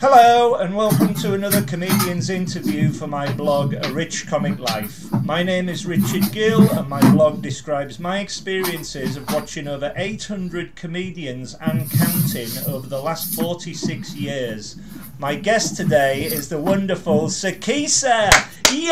[0.00, 5.04] Hello, and welcome to another comedian's interview for my blog, A Rich Comic Life.
[5.22, 10.74] My name is Richard Gill, and my blog describes my experiences of watching over 800
[10.74, 14.76] comedians and counting over the last 46 years.
[15.18, 18.30] My guest today is the wonderful Sikisa.
[18.70, 18.88] Yay!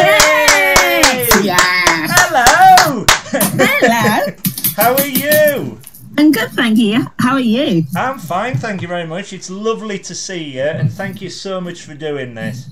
[0.00, 1.28] Yay!
[1.44, 2.08] Yeah.
[2.10, 3.06] Hello!
[3.30, 4.34] Hello.
[4.74, 5.78] How are you?
[6.16, 7.06] I'm good, thank you.
[7.18, 7.84] How are you?
[7.96, 9.32] I'm fine, thank you very much.
[9.32, 12.68] It's lovely to see you, and thank you so much for doing this.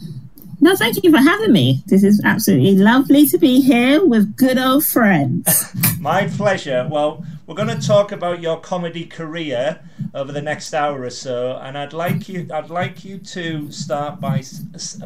[0.61, 1.83] No, thank you for having me.
[1.87, 5.75] This is absolutely lovely to be here with good old friends.
[5.99, 6.87] My pleasure.
[6.89, 9.81] Well, we're going to talk about your comedy career
[10.15, 12.47] over the next hour or so, and I'd like you.
[12.53, 14.45] I'd like you to start by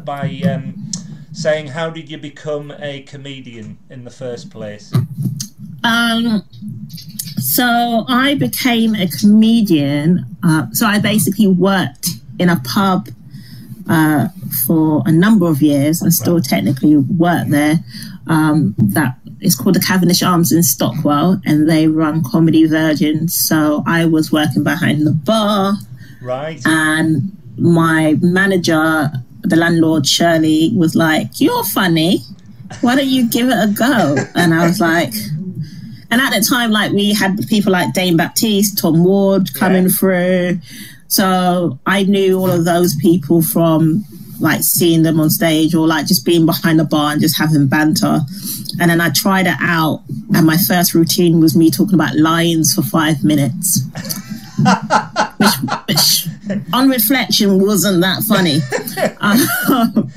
[0.03, 0.91] by um,
[1.33, 4.93] saying how did you become a comedian in the first place?
[5.83, 6.43] Um,
[7.55, 10.25] so I became a comedian.
[10.43, 13.07] Uh, so I basically worked in a pub
[13.89, 14.27] uh,
[14.65, 17.75] for a number of years and still technically work there.
[18.27, 23.29] Um, that it's called the Cavendish Arms in Stockwell, and they run Comedy Virgin.
[23.29, 25.75] So I was working behind the bar,
[26.21, 26.59] Right.
[26.65, 29.09] and my manager,
[29.43, 32.23] the landlord Shirley, was like, "You're funny.
[32.81, 35.13] Why don't you give it a go?" And I was like.
[36.09, 39.89] And at the time, like we had people like Dane Baptiste, Tom Ward coming Yeah.
[39.89, 40.59] through.
[41.09, 44.03] So I knew all of those people from
[44.39, 47.67] like seeing them on stage or like just being behind the bar and just having
[47.67, 48.19] banter.
[48.79, 50.03] And then I tried it out,
[50.35, 53.81] and my first routine was me talking about lions for five minutes.
[55.37, 55.53] which,
[55.87, 56.27] which,
[56.73, 58.59] on reflection, wasn't that funny.
[59.19, 60.11] Um,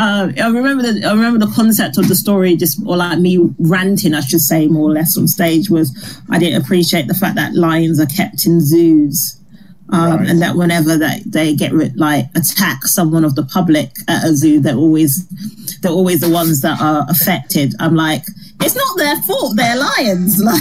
[0.00, 3.38] uh, I remember the I remember the concept of the story, just or like me
[3.58, 5.92] ranting, I should say, more or less on stage was
[6.30, 9.36] I didn't appreciate the fact that lions are kept in zoos.
[9.92, 10.28] Um, Right.
[10.30, 14.60] And that whenever they, they get like attack someone of the public at a zoo,
[14.60, 15.26] they're always
[15.80, 17.74] they're always the ones that are affected.
[17.80, 18.22] I'm like,
[18.60, 19.56] it's not their fault.
[19.56, 20.40] They're lions.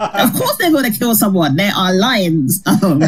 [0.00, 1.54] Like, of course they're going to kill someone.
[1.54, 2.60] They are lions.
[2.82, 3.00] Um,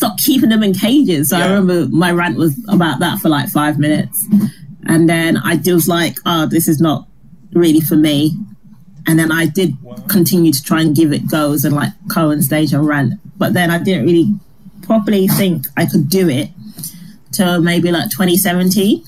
[0.00, 1.28] stop keeping them in cages.
[1.28, 4.26] So I remember my rant was about that for like five minutes.
[4.86, 7.06] And then I was like, oh, this is not
[7.52, 8.34] really for me.
[9.06, 9.76] And then I did
[10.08, 13.20] continue to try and give it goes and like go on stage and rant.
[13.36, 14.34] But then I didn't really
[14.80, 16.48] properly think I could do it
[17.30, 19.04] till maybe like 2017.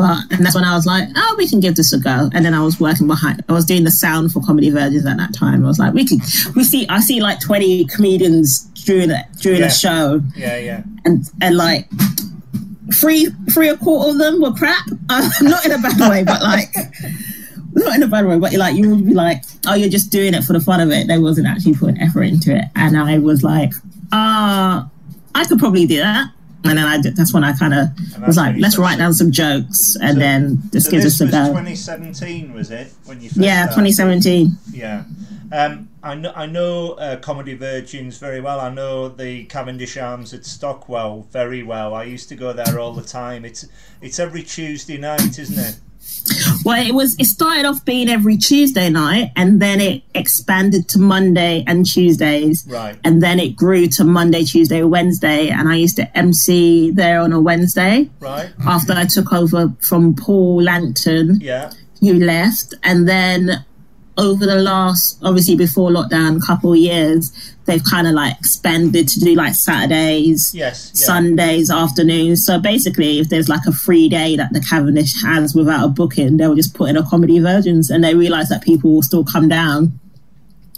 [0.00, 2.30] But and that's when I was like, oh, we can give this a go.
[2.34, 3.44] And then I was working behind.
[3.48, 5.64] I was doing the sound for comedy virgins at that time.
[5.64, 6.20] I was like, we could.
[6.56, 6.86] We see.
[6.88, 9.66] I see like twenty comedians during it during Yeah.
[9.66, 10.82] a show, Yeah, yeah.
[11.04, 11.88] and and like
[12.94, 14.86] three three a quarter of them were crap.
[15.12, 16.72] Uh, not in a bad way, but like
[17.74, 18.38] not in a bad way.
[18.38, 20.80] But you're like you would be like, oh, you're just doing it for the fun
[20.80, 21.08] of it.
[21.08, 22.66] They wasn't actually putting effort into it.
[22.76, 23.72] And I was like,
[24.12, 24.88] ah,
[25.34, 26.30] I could probably do that.
[26.64, 27.88] And then I did, that's when I kind of
[28.26, 31.28] was like, let's write down some jokes and So- then just So give this us
[31.28, 31.46] a go.
[31.48, 32.92] 2017, was it?
[33.06, 33.92] When you first Yeah, started?
[33.92, 34.56] 2017.
[34.72, 35.04] Yeah.
[35.52, 38.60] Um, I know, I know uh, Comedy Virgins very well.
[38.60, 41.92] I know the Cavendish Arms at Stockwell very well.
[41.94, 43.44] I used to go there all the time.
[43.44, 43.66] It's
[44.00, 45.76] it's every Tuesday night, isn't it?
[46.64, 47.16] Well, it was.
[47.18, 52.64] It started off being every Tuesday night, and then it expanded to Monday and Tuesdays,
[52.68, 52.96] Right.
[53.04, 55.48] and then it grew to Monday, Tuesday, Wednesday.
[55.48, 58.50] And I used to MC there on a Wednesday Right.
[58.66, 61.70] after I took over from Paul Langton, Yeah.
[62.00, 63.64] who left, and then
[64.20, 67.32] over the last, obviously before lockdown, couple of years,
[67.64, 70.52] they've kind of like expanded to do like Saturdays.
[70.54, 70.92] Yes.
[70.94, 71.06] Yeah.
[71.06, 72.44] Sundays afternoons.
[72.44, 76.36] So basically, if there's like a free day that the Cavendish has without a booking,
[76.36, 79.48] they'll just put in a comedy virgins, and they realize that people will still come
[79.48, 79.98] down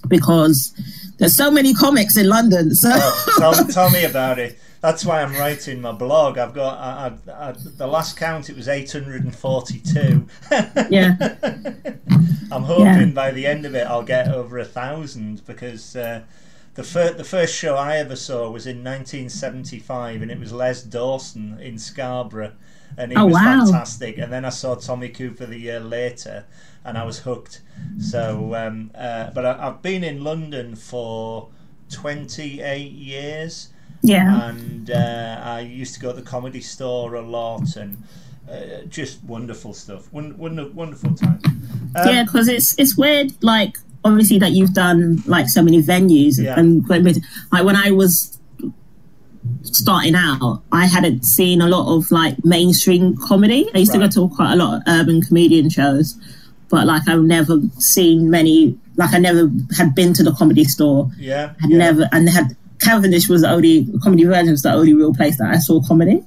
[0.09, 0.73] because
[1.19, 2.75] there's so many comics in London.
[2.75, 4.59] So Oh, tell, tell me about it.
[4.83, 6.39] That's why I'm writing my blog.
[6.39, 8.51] I've got I, I, I, the last count.
[8.51, 10.27] It was 842.
[10.91, 11.17] yeah,
[12.51, 13.07] I'm hoping Yeah.
[13.15, 16.23] by the end of it I'll get over a thousand because uh,
[16.75, 20.83] the first the first show I ever saw was in 1975 and it was Les
[20.83, 22.53] Dawson in Scarborough
[22.99, 23.65] and it Oh, was wow.
[23.65, 24.19] fantastic.
[24.19, 26.45] And then I saw Tommy Cooper the year later
[26.85, 27.63] and I was hooked.
[28.01, 31.49] So, um, uh, but I, I've been in London for
[31.91, 33.69] 28 years
[34.03, 37.97] yeah, and uh, I used to go to the comedy store a lot and.
[38.51, 40.13] Uh, just wonderful stuff.
[40.13, 41.39] Won- wonderful time.
[41.95, 42.25] Um, yeah.
[42.25, 46.59] Because it's it's weird, like obviously that you've done like so many venues Yeah.
[46.59, 48.37] and like when I was
[49.63, 53.69] starting out, I hadn't seen a lot of like mainstream comedy.
[53.75, 54.11] I used Right.
[54.11, 56.17] to go to quite a lot of urban comedian shows,
[56.69, 58.77] but like I've never seen many.
[58.97, 61.11] Like I never had been to the comedy store.
[61.17, 61.53] Yeah.
[61.61, 61.79] Had yeah.
[61.79, 65.51] never and had Cavendish was the only Comedy Virgin was the only real place that
[65.51, 66.23] I saw comedy.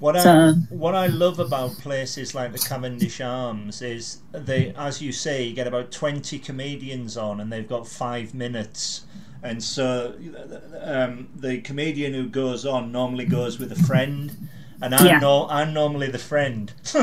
[0.00, 5.00] What So- I what I love about places like the Cavendish Arms is they, as
[5.00, 9.02] you say, you get about twenty comedians on, and they've got five minutes,
[9.42, 10.14] and so
[10.82, 14.48] um, the comedian who goes on normally goes with a friend,
[14.82, 15.18] and I'm Yeah.
[15.18, 16.72] no, I'm normally the friend.
[16.84, 17.00] so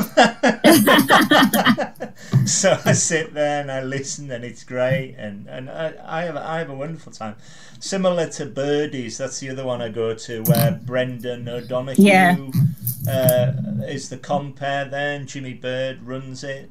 [2.84, 6.58] I sit there and I listen, and it's great, and and I, I have I
[6.58, 7.36] have a wonderful time.
[7.80, 12.36] Similar to Birdies, that's the other one I go to, where Brendan O'Donoghue Yeah.
[13.08, 13.52] uh,
[13.86, 14.86] is the compere.
[14.90, 16.70] Then Jimmy Bird runs it,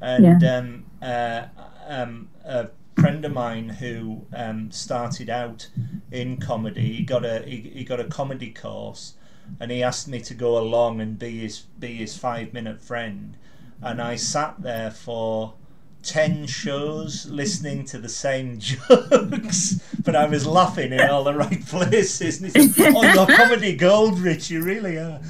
[0.00, 1.44] and um, uh,
[1.88, 2.68] um, a
[3.00, 5.68] friend of mine who um, started out
[6.10, 9.14] in comedy, he got a he, he got a comedy course,
[9.58, 13.36] and he asked me to go along and be his be his five minute friend,
[13.82, 15.54] and I sat there for.
[16.02, 21.62] 10 shows listening to the same jokes, but I was laughing in all the right
[21.66, 22.40] places.
[22.40, 25.20] And said, Oh, you're comedy gold, Rich, you really are.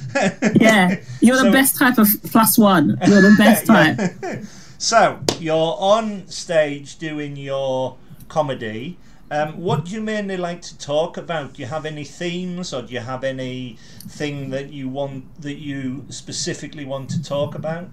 [0.54, 2.98] Yeah, you're the best type of plus one.
[3.04, 3.98] You're the best type.
[4.22, 4.42] Yeah.
[4.78, 7.96] so you're on stage doing your
[8.28, 8.96] comedy.
[9.32, 11.52] Um, what do you mainly like to talk about?
[11.54, 16.04] Do you have any themes, or do you have anything that you want that you
[16.10, 17.88] specifically want to talk about?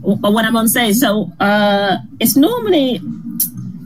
[0.00, 3.00] What I'm on say, so uh, it's normally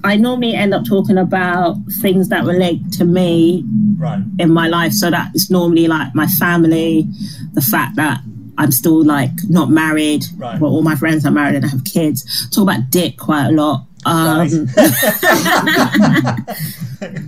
[0.04, 3.64] I normally end up talking about things that relate to me
[3.96, 4.22] Right.
[4.38, 4.92] in my life.
[4.92, 7.06] So that is normally like my family,
[7.52, 8.20] the fact that
[8.58, 10.24] I'm still like not married.
[10.36, 10.60] Right.
[10.60, 12.48] Well, all my friends are married and I have kids.
[12.50, 13.86] Talk about dick quite a lot.
[14.04, 14.66] Um,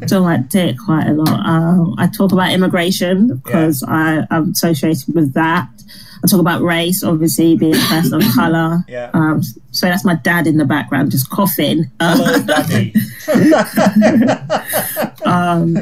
[0.06, 1.46] talk about dick quite a lot.
[1.46, 5.68] Um, I talk about immigration because I am associated with that.
[6.22, 8.84] I talk about race, obviously being a person of color.
[8.88, 9.10] Yeah.
[9.12, 11.90] Um, so that's my dad in the background, just coughing.
[12.00, 12.94] Uh, Hello, Daddy.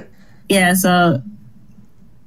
[0.53, 1.23] yeah so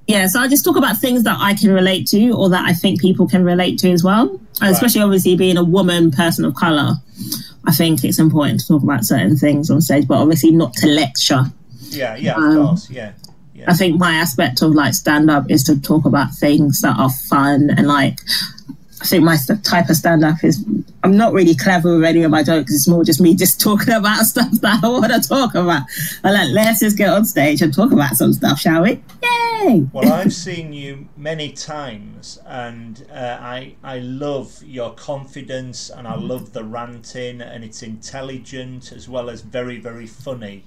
[0.07, 2.73] yeah so i just talk about things that i can relate to or that i
[2.73, 6.55] think people can relate to as well And especially obviously being a woman person of
[6.55, 6.95] color
[7.67, 10.87] i think it's important to talk about certain things on stage but obviously not to
[10.87, 11.43] lecture
[11.89, 13.11] yeah, yeah, of Um, course, yeah.
[13.53, 13.65] yeah.
[13.67, 17.09] i think my aspect of like stand up is to talk about things that are
[17.29, 18.19] fun and like
[19.01, 20.65] I think my type of stand up is
[21.03, 22.73] I'm not really clever with any of my jokes.
[22.73, 25.83] It's more just me just talking about stuff that I want to talk about.
[26.23, 29.03] I'm like, let's just get on stage and talk about some stuff, shall we?
[29.21, 29.85] Yay!
[29.91, 36.15] Well, I've seen you many times, and uh, I I love your confidence, and I
[36.15, 40.63] love the ranting, and it's intelligent as well as very very funny.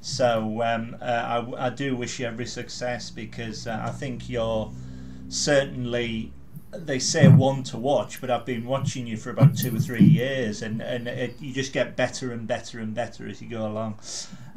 [0.00, 4.70] So um, uh, I, I do wish you every success because uh, I think you're
[5.28, 6.32] certainly.
[6.70, 10.04] They say one to watch, but I've been watching you for about two or three
[10.04, 13.66] years, and and it, you just get better and better and better as you go
[13.66, 13.98] along.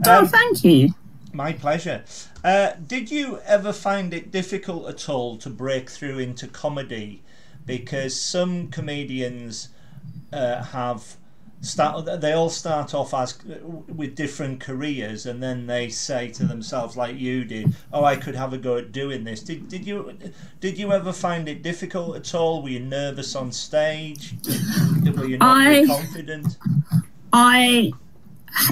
[0.06, 0.94] Oh, Um, thank you.
[1.34, 2.04] my pleasure.
[2.44, 7.24] Uh, did you ever find it difficult at all to break through into comedy?
[7.66, 9.70] Because some comedians
[10.34, 11.18] uh, have
[11.62, 12.22] start.
[12.22, 13.38] They all start off as
[13.88, 18.36] with different careers, and then they say to themselves, like you did, "Oh, I could
[18.36, 20.18] have a go at doing this." Did did you
[20.60, 22.62] did you ever find it difficult at all?
[22.62, 24.36] Were you nervous on stage?
[25.16, 26.58] Were you not I- confident?
[27.34, 27.92] I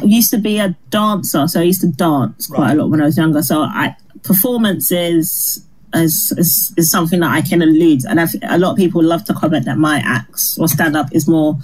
[0.04, 2.72] used to be a dancer, so I used to dance quite Right.
[2.78, 3.42] a lot when I was younger.
[3.42, 8.60] So I performance is is, is, is something that I can allude, and I've, a
[8.60, 11.58] lot of people love to comment that my acts or stand up is more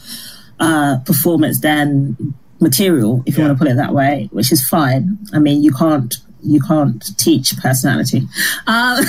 [0.60, 2.16] uh, performance than
[2.62, 3.50] material, if you Yeah.
[3.50, 5.18] want to put it that way, which is fine.
[5.34, 6.16] I mean, you can't
[6.48, 8.28] you can't teach personality.
[8.68, 9.00] Um,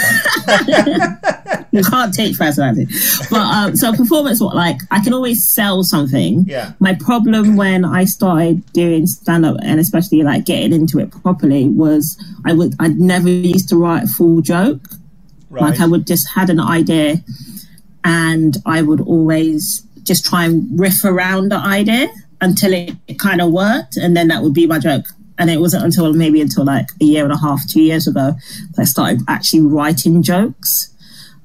[1.70, 2.86] you can't teach personality.
[3.30, 6.44] But um, so performance, what like I can always sell something.
[6.48, 6.72] Yeah.
[6.80, 11.68] My problem when I started doing stand up and especially like getting into it properly
[11.68, 14.88] was I would I'd never used to write a full joke.
[15.50, 15.62] Right.
[15.70, 17.22] Like I would just had an idea
[18.04, 22.08] and I would always just try and riff around the idea
[22.40, 25.04] until it, it kind of worked and then that would be my joke.
[25.38, 28.32] And it wasn't until maybe until like a year and a half, two years ago,
[28.72, 30.88] that I started actually writing jokes,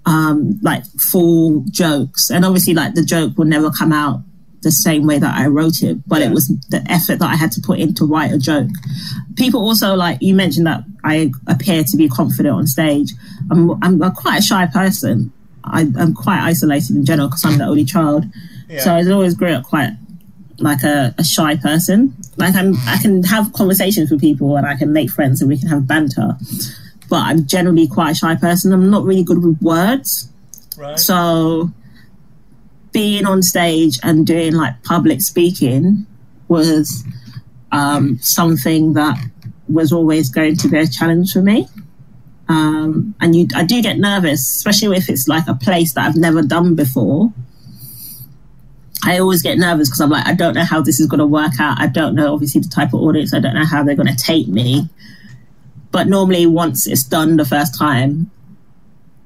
[0.06, 2.30] um, like full jokes.
[2.30, 4.22] And obviously, like the joke will never come out
[4.62, 6.28] the same way that I wrote it, but Yeah.
[6.28, 8.70] it was the effort that I had to put in to write a joke.
[9.36, 13.12] People also like you mentioned that I appear to be confident on stage.
[13.50, 15.34] I'm I'm a quite a shy person.
[15.64, 18.26] I, I'm quite isolated in general because I'm the only child.
[18.72, 18.80] Yeah.
[18.80, 19.92] So I always grew up quite
[20.60, 22.16] like a, a shy person.
[22.38, 25.58] Like I'm, I can have conversations with people and I can make friends and we
[25.58, 26.38] can have banter.
[27.10, 28.72] But I'm generally quite a shy person.
[28.72, 30.30] I'm not really good with words.
[30.78, 30.98] right.
[30.98, 31.72] So
[32.94, 36.06] being on stage and doing like public speaking
[36.48, 37.04] was
[37.72, 39.18] um, something that
[39.68, 41.68] was always going to be a challenge for me.
[42.50, 46.18] Um, and you, I do get nervous, especially if it's like a place that I've
[46.18, 47.32] never done before.
[49.04, 51.26] I always get nervous because I'm like, I don't know how this is going to
[51.26, 51.80] work out.
[51.80, 53.34] I don't know, obviously, the type of audience.
[53.34, 54.88] I don't know how they're going to take me.
[55.92, 58.30] But normally, once it's done the first time,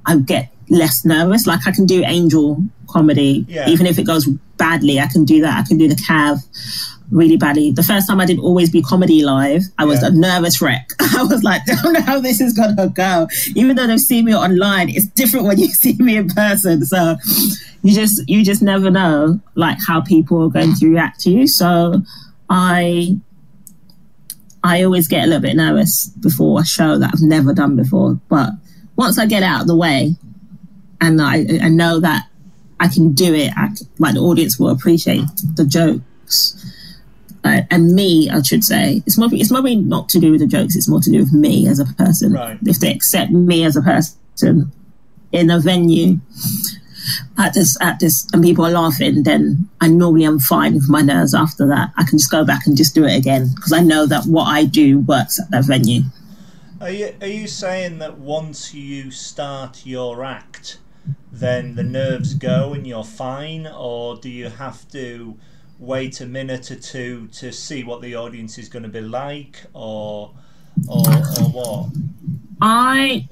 [0.06, 1.46] I get less nervous.
[1.46, 3.68] Like I can do angel comedy, Yeah.
[3.70, 4.26] even if it goes
[4.58, 5.00] badly.
[5.00, 5.60] I can do that.
[5.60, 6.40] I can do the cav
[7.12, 7.72] really badly.
[7.72, 10.08] The first time I did always be comedy live, I was Yeah.
[10.08, 10.90] a nervous wreck.
[11.00, 13.28] I was like, I don't know how this is gonna go.
[13.56, 16.86] Even though they've seen me online, it's different when you see me in person.
[16.86, 17.16] So
[17.84, 21.48] you just you just never know like how people are going to react to you.
[21.48, 22.02] So
[22.50, 23.18] I
[24.64, 28.20] I always get a little bit nervous before a show that I've never done before.
[28.30, 28.50] But
[28.96, 30.16] once I get out of the way
[31.02, 32.24] and I, I know that
[32.80, 33.70] I can do it, I,
[34.00, 35.24] like the audience will appreciate
[35.56, 36.56] the jokes.
[37.46, 40.48] Uh, and me, I should say, it's more, it's probably not to do with the
[40.48, 42.34] jokes, it's more to do with me as a person.
[42.34, 42.58] Right.
[42.66, 44.72] If they accept me as a person
[45.32, 46.18] in a venue
[47.38, 51.02] at this, at this, and people are laughing, then I normally am fine with my
[51.02, 51.92] nerves after that.
[51.98, 54.46] I can just go back and just do it again because I know that what
[54.46, 56.02] I do works at that venue.
[56.82, 60.80] Are you are you saying that once you start your act,
[61.32, 65.38] then the nerves go and you're fine, or do you have to
[65.80, 69.64] wait a minute or two to see what the audience is going to be like,
[69.74, 70.32] or
[70.88, 71.90] or or what?
[72.62, 73.28] I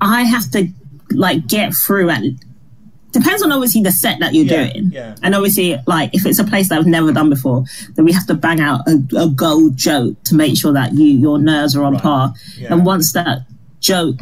[0.00, 0.68] I have to
[1.10, 2.42] like get through and
[3.12, 4.90] depends on obviously the set that you're Yeah, doing.
[4.92, 5.14] yeah.
[5.22, 8.26] And obviously like if it's a place that I've never done before, then we have
[8.28, 11.84] to bang out a, a gold joke to make sure that you your nerves are
[11.84, 12.34] on Right, par.
[12.56, 12.72] yeah.
[12.72, 13.40] And once that
[13.80, 14.16] joke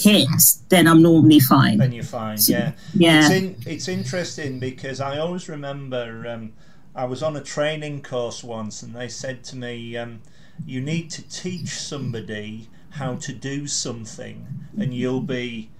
[0.00, 1.78] hits, then I'm normally fine.
[1.78, 2.38] Then you're fine.
[2.46, 2.72] Yeah.
[2.94, 3.20] yeah.
[3.20, 6.52] It's in, it's interesting because I always remember um,
[6.94, 10.20] I was on a training course once and they said to me, um,
[10.66, 14.46] "You need to teach somebody how to do something,
[14.78, 15.70] and you'll be."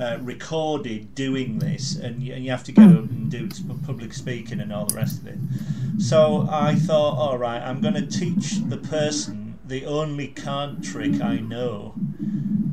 [0.00, 3.48] Uh, recorded doing this, and you, and you have to go up and do
[3.86, 5.38] public speaking and all the rest of it.
[5.98, 11.20] So I thought, all right, I'm going to teach the person the only card trick
[11.20, 11.94] I know,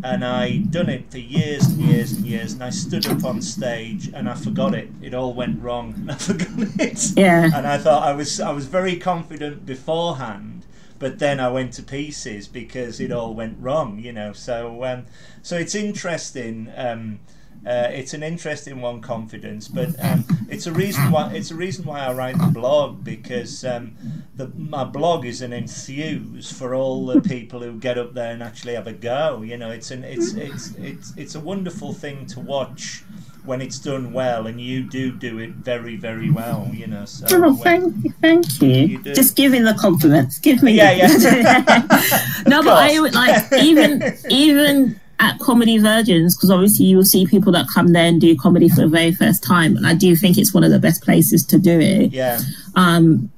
[0.04, 3.42] and I done it for years and years and years, and I stood up on
[3.42, 4.90] stage and I forgot it.
[5.02, 7.12] It all went wrong, and I forgot it.
[7.16, 7.50] Yeah.
[7.56, 10.66] And I thought I was I was very confident beforehand,
[11.00, 14.00] but then I went to pieces because it all went wrong.
[14.00, 15.06] You know, so um,
[15.42, 16.72] so it's interesting.
[16.76, 17.20] Um,
[17.66, 21.86] uh, it's an interesting one, confidence, but um, it's a reason why it's a reason
[21.86, 23.96] why I write the blog because um,
[24.36, 28.44] the, my blog is an enthuse for all the people who get up there and
[28.44, 29.44] actually have a go.
[29.44, 33.04] You know, it's an it's it's it's it's a wonderful thing to watch
[33.46, 36.70] when it's done well, and you do do it very very well.
[36.74, 38.70] You know, so Oh, thank you, thank you.
[38.70, 39.00] You.
[39.14, 40.38] Just give me the compliments.
[40.38, 40.74] Give me.
[40.74, 41.08] Yeah, yeah.
[42.48, 47.26] no, but I would like even even at Comedy Virgins because obviously you will see
[47.26, 50.16] people that come there and do comedy for the very first time, and I do
[50.16, 52.12] think it's one of the best places to do it.
[52.12, 52.40] yeah,
[52.76, 53.30] Um,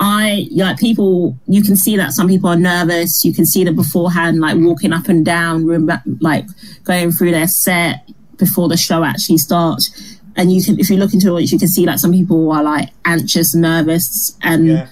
[0.00, 1.38] I like people.
[1.46, 3.24] You can see that some people are nervous.
[3.24, 5.88] You can see them beforehand, like walking up and down, rem-
[6.20, 6.46] like
[6.82, 10.18] going through their set before the show actually starts.
[10.36, 12.62] And you can, if you look into it, you can see like some people are
[12.62, 14.88] like anxious, nervous, and yeah,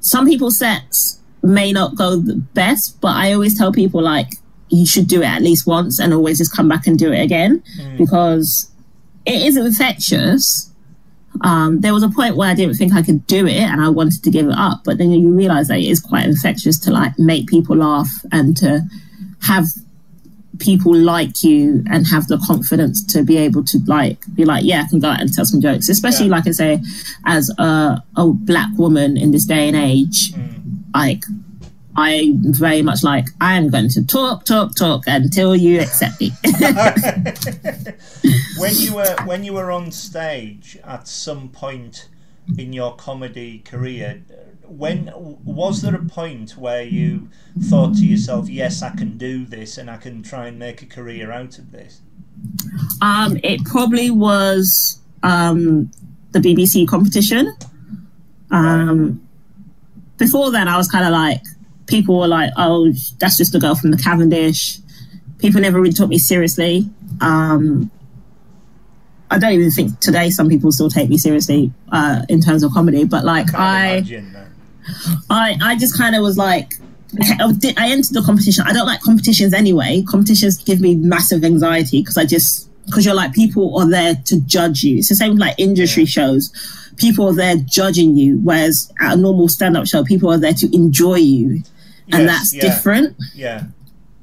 [0.00, 4.28] some people's sets may not go the best, but I always tell people like
[4.68, 7.20] you should do it at least once and always just come back and do it
[7.22, 7.62] again
[7.98, 8.70] because
[9.24, 10.70] it is infectious.
[11.42, 13.88] Um, there was a point where I didn't think I could do it and I
[13.90, 16.90] wanted to give it up, but then you realize that it is quite infectious to
[16.90, 18.80] like make people laugh and to
[19.42, 19.66] have
[20.58, 24.80] people like you and have the confidence to be able to like be like yeah
[24.82, 26.32] i can go out and tell some jokes especially Yeah.
[26.32, 26.80] like i say
[27.26, 30.32] as a, a black woman in this day and age
[30.94, 31.22] like
[31.96, 36.30] i very much like i am going to talk talk talk until you accept me.
[38.58, 42.08] When you were when you were on stage at some point
[42.56, 44.22] in your comedy career
[44.68, 45.12] when
[45.44, 47.28] was there a point where you
[47.60, 50.86] thought to yourself yes i can do this and i can try and make a
[50.86, 52.00] career out of this
[53.00, 55.90] um it probably was um
[56.32, 57.54] the bbc competition.
[58.50, 59.20] Um
[60.18, 61.42] before then i was kind of like
[61.86, 64.78] people were like oh that's just a girl from the cavendish
[65.38, 66.88] people never really took me seriously
[67.20, 67.90] um
[69.30, 72.70] I don't even think today some people still take me seriously uh, in terms of
[72.72, 74.36] comedy, but like I, imagine.
[75.28, 76.74] I, I just kind of was like,
[77.20, 78.64] I entered the competition.
[78.68, 80.04] I don't like competitions anyway.
[80.08, 84.40] Competitions give me massive anxiety because I just because you're like people are there to
[84.42, 84.98] judge you.
[84.98, 86.08] It's the same with like industry Yeah.
[86.08, 86.92] shows.
[86.96, 90.72] People are there judging you, whereas at a normal stand-up show, people are there to
[90.74, 91.62] enjoy you.
[92.12, 92.62] And Yes, that's yeah.
[92.62, 93.16] different.
[93.34, 93.64] Yeah.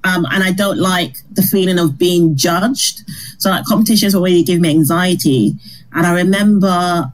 [0.05, 3.01] Um, and I don't like the feeling of being judged.
[3.37, 5.55] So like competitions already give me anxiety.
[5.93, 7.13] And I remember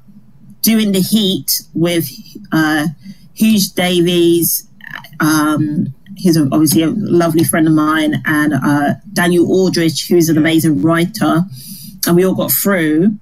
[0.61, 2.09] doing the heat with
[2.51, 2.87] uh,
[3.33, 4.67] Huge Davies.
[5.19, 10.81] Um, he's obviously a lovely friend of mine, and uh, Daniel Aldrich, who's an amazing
[10.81, 11.41] writer.
[12.07, 13.17] And we all got through.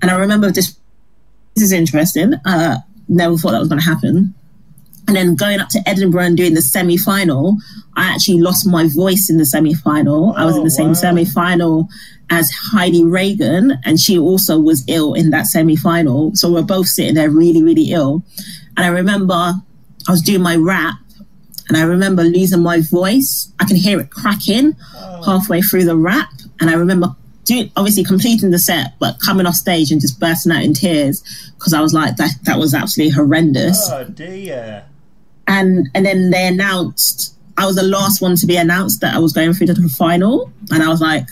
[0.00, 0.76] And I remember this.
[1.54, 2.34] This is interesting.
[2.46, 2.78] Uh,
[3.08, 4.34] never thought that was going to happen.
[5.08, 7.56] And then going up to Edinburgh and doing the semi final,
[7.96, 10.32] I actually lost my voice in the semi final.
[10.36, 10.92] I was in Oh, the same wow.
[10.94, 11.88] semi final
[12.30, 16.34] as Heidi Regan, and she also was ill in that semi final.
[16.34, 18.22] So we're both sitting there really, really ill.
[18.76, 20.94] And I remember I was doing my rap,
[21.68, 23.52] and I remember losing my voice.
[23.60, 25.22] I can hear it cracking oh.
[25.24, 26.28] halfway through the rap.
[26.60, 30.52] And I remember doing, obviously completing the set, but coming off stage and just bursting
[30.52, 31.22] out in tears
[31.58, 34.84] because I was like, that, that was absolutely horrendous Oh dear.
[35.46, 39.18] And and then they announced I was the last one to be announced that I
[39.18, 41.26] was going through to the final, and I was like,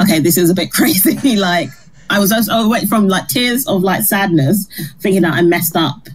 [0.00, 1.36] okay, this is a bit crazy.
[1.36, 1.68] like
[2.10, 4.66] I was also, I went from like tears of like sadness,
[5.00, 6.08] thinking that I messed up,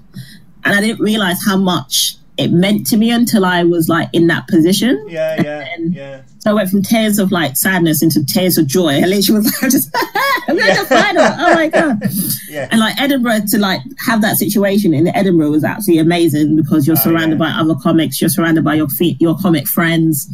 [0.64, 4.26] and I didn't realize how much it meant to me until I was like in
[4.28, 5.06] that position.
[5.08, 6.22] Yeah, yeah, And- yeah.
[6.44, 8.96] So I went from tears of like sadness into tears of joy.
[8.98, 9.90] I literally was like, just
[10.50, 11.24] I'm in the final.
[11.24, 12.04] Oh my god!
[12.50, 12.68] Yeah.
[12.70, 16.98] And like Edinburgh to like have that situation in Edinburgh was absolutely amazing because you're
[16.98, 17.46] Oh, surrounded yeah.
[17.46, 18.88] by other comics, you're surrounded by your
[19.20, 20.28] your comic friends,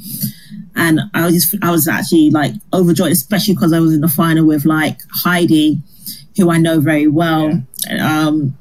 [0.75, 4.08] and I was just I was actually like overjoyed, especially because I was in the
[4.10, 5.80] final with like Heidi,
[6.38, 7.51] who I know very well,
[8.00, 8.58] um,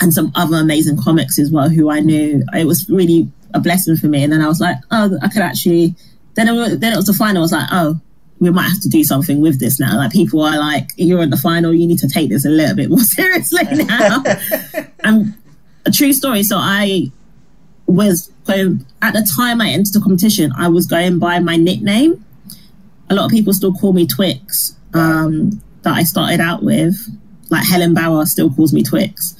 [0.00, 2.42] and some other amazing comics as well who I knew.
[2.54, 5.42] It was really a blessing for me, and then I was like, oh, I could
[5.42, 5.94] actually.
[6.34, 7.38] Then it was, then it was the final.
[7.38, 8.00] I was like, oh,
[8.40, 9.96] we might have to do something with this now.
[9.96, 12.76] Like people are like, you're in the final, you need to take this a little
[12.76, 14.22] bit more seriously now.
[15.04, 15.34] and
[15.86, 16.42] a true story.
[16.42, 17.10] So I
[17.86, 22.24] was going at the time I entered the competition, I was going by my nickname.
[23.10, 24.74] A lot of people still call me Twix.
[24.94, 26.96] Um, that I started out with.
[27.54, 29.34] Like Helen Bauer still calls me Twix.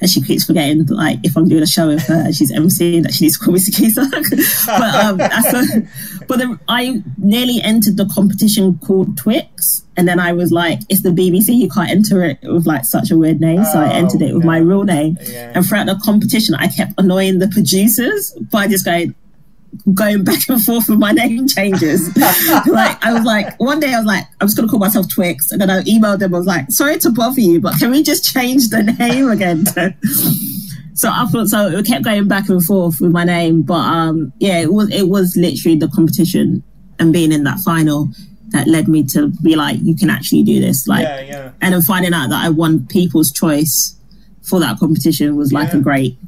[0.00, 3.04] And she keeps forgetting, like, if I'm doing a show with her and she's emceeing,
[3.04, 4.10] that she needs to call me Sikisa.
[4.66, 10.32] but um, a, but then I nearly entered the competition called Twix, and then I
[10.32, 11.54] was like, "It's the BBC.
[11.54, 14.34] You can't enter it with like such a weird name." So I Oh, entered it
[14.34, 14.46] with no.
[14.48, 15.18] my real name.
[15.22, 15.52] Yeah.
[15.54, 19.14] And throughout the competition, I kept annoying the producers by just going,
[19.94, 22.14] going back and forth with my name changes.
[22.16, 25.50] like I was like, one day I was like, I'm just gonna call myself Twix,
[25.50, 26.34] and then I emailed them.
[26.34, 29.64] I was like, sorry to bother you, but can we just change the name again?
[29.64, 29.94] to-"
[30.94, 31.68] so I thought so.
[31.68, 35.08] It kept going back and forth with my name, but um, yeah, it was it
[35.08, 36.62] was literally the competition
[36.98, 38.08] and being in that final
[38.50, 40.86] that led me to be like, you can actually do this.
[40.86, 41.50] Like, Yeah, yeah.
[41.62, 43.96] and then finding out that I won People's Choice
[44.42, 45.78] for that competition was like Yeah.
[45.78, 46.18] a great.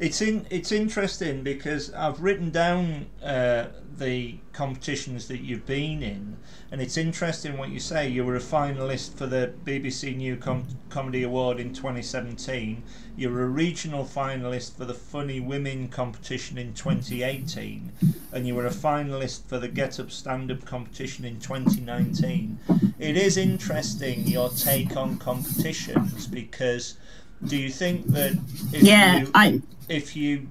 [0.00, 0.46] It's in.
[0.48, 3.66] It's interesting because I've written down uh,
[3.98, 6.38] the competitions that you've been in,
[6.72, 8.08] and it's interesting what you say.
[8.08, 12.82] You were a finalist for the BBC New Com- Comedy Award in 2017.
[13.14, 17.92] You were a regional finalist for the Funny Women competition in 2018,
[18.32, 22.58] and you were a finalist for the Get Up Stand Up competition in 2019.
[22.98, 26.96] It is interesting your take on competitions because.
[27.44, 28.32] Do you think that
[28.72, 30.48] if Yeah, you, I if you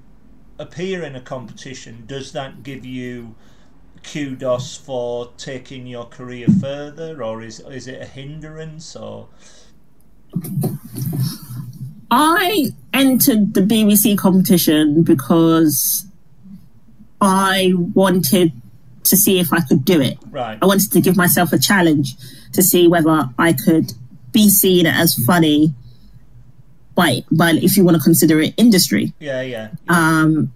[0.58, 3.36] appear in a competition, does that give you
[4.04, 8.96] kudos for taking your career further, or is is it a hindrance?
[8.96, 9.28] Or
[12.12, 16.06] I entered the BBC competition because
[17.22, 18.52] I wanted
[19.04, 20.18] to see if I could do it.
[20.32, 22.16] right, I wanted to give myself a challenge
[22.54, 23.94] to see whether I could
[24.32, 25.74] be seen as funny
[27.00, 29.14] by, by if you want to consider it industry.
[29.20, 30.52] yeah, yeah, Um,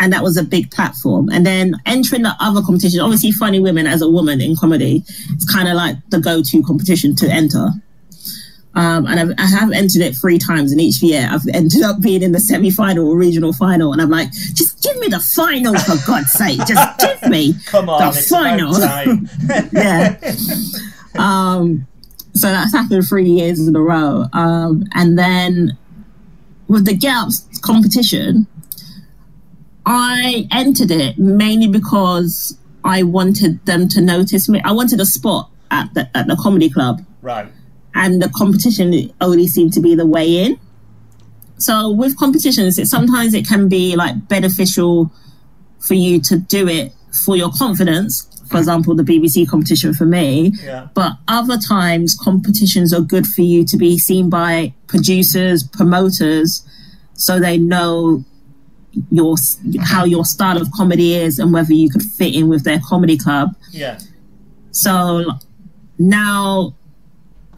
[0.00, 1.28] and that was a big platform.
[1.30, 5.50] And then entering the other competition, obviously, Funny Women as a woman in comedy, it's
[5.50, 7.68] kind of like the go-to competition to enter.
[8.74, 12.02] Um, and I've, I have entered it three times, and each year I've ended up
[12.02, 13.92] being in the semi-final or regional final.
[13.92, 17.88] And I'm like, just give me the final for God's sake, just give me come
[17.88, 18.74] on, the final.
[18.74, 19.28] time.
[19.72, 20.18] yeah.
[21.18, 21.86] Um,
[22.38, 24.26] so that's happened three years in a row.
[24.32, 25.76] Um, and then
[26.68, 27.28] with the Get Up
[27.62, 28.46] competition,
[29.84, 34.60] I entered it mainly because I wanted them to notice me.
[34.64, 37.48] I wanted a spot at the at the comedy club, right,
[37.94, 40.58] and the competition only seemed to be the way in.
[41.58, 45.10] So with competitions, it sometimes it can be like beneficial
[45.78, 46.92] for you to do it
[47.24, 48.35] for your confidence.
[48.48, 53.42] For example, the BBC competition for me, yeah, but other times competitions are good for
[53.42, 56.64] you to be seen by producers, promoters,
[57.14, 58.24] so they know
[59.10, 59.36] your
[59.82, 63.16] how your style of comedy is and whether you could fit in with their comedy
[63.18, 63.54] club.
[63.70, 63.98] Yeah.
[64.70, 65.24] So
[65.98, 66.74] now,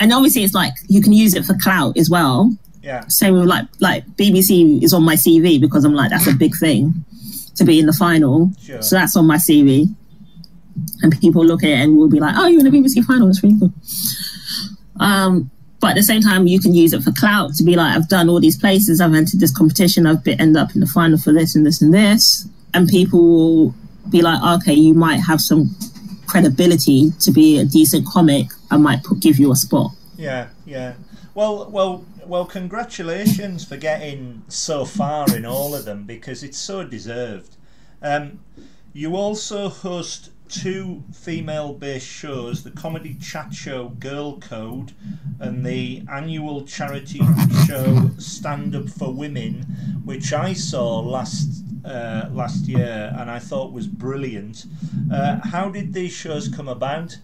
[0.01, 2.57] and obviously it's like you can use it for clout as well.
[2.83, 3.07] Yeah.
[3.09, 6.57] Same with like like BBC is on my CV because I'm like that's a big
[6.57, 7.05] thing
[7.57, 8.53] to be in the final.
[8.63, 8.83] Sure.
[8.83, 9.95] So that's on my CV,
[11.03, 13.27] and people look at it and will be like, "Oh, you're in the BBC final.
[13.27, 13.73] That's really cool."
[15.01, 17.97] Um, but at the same time, you can use it for clout to be like,
[17.97, 19.01] "I've done all these places.
[19.01, 20.07] I've entered this competition.
[20.07, 23.21] I've been, end up in the final for this and this and this," and people
[23.21, 23.75] will
[24.11, 25.75] be like, "Okay, you might have some
[26.27, 28.49] credibility to be a decent comic.
[28.71, 30.95] I might put, give you a spot." Yeah, yeah.
[31.35, 32.45] Well, well, well.
[32.45, 37.57] Congratulations for getting so far in all of them because it's so deserved.
[38.03, 38.41] Um,
[38.93, 44.93] you also host two female-based shows: the comedy chat show Girl Code
[45.39, 47.21] and the annual charity
[47.67, 49.63] show Stand Up for Women,
[50.05, 54.65] which I saw last uh, last year and I thought was brilliant.
[55.13, 57.17] Uh, how did these shows come about?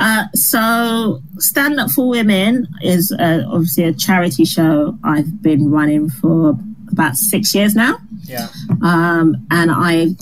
[0.00, 6.10] Uh, so, Stand Up for Women is uh, obviously a charity show I've been running
[6.10, 6.58] for
[6.90, 7.98] about six years now.
[8.24, 8.48] Yeah.
[8.82, 10.14] Um, and I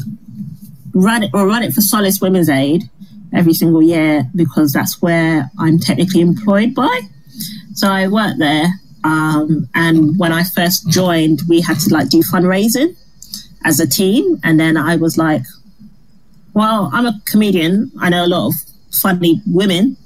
[0.94, 2.84] run it or run it for Solace Women's Aid
[3.32, 7.00] every single year because that's where I'm technically employed by.
[7.74, 8.68] So I work there.
[9.04, 12.96] Um, and when I first joined, we had to like do fundraising
[13.64, 14.38] as a team.
[14.44, 15.42] And then I was like,
[16.54, 17.90] well, I'm a comedian.
[18.00, 18.54] I know a lot of
[18.92, 19.96] funny women.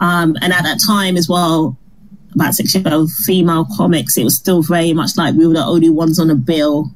[0.00, 1.76] Um, and at that time as well,
[2.34, 5.64] about six years ago, female comics, it was still very much like we were the
[5.64, 6.90] only ones on a bill.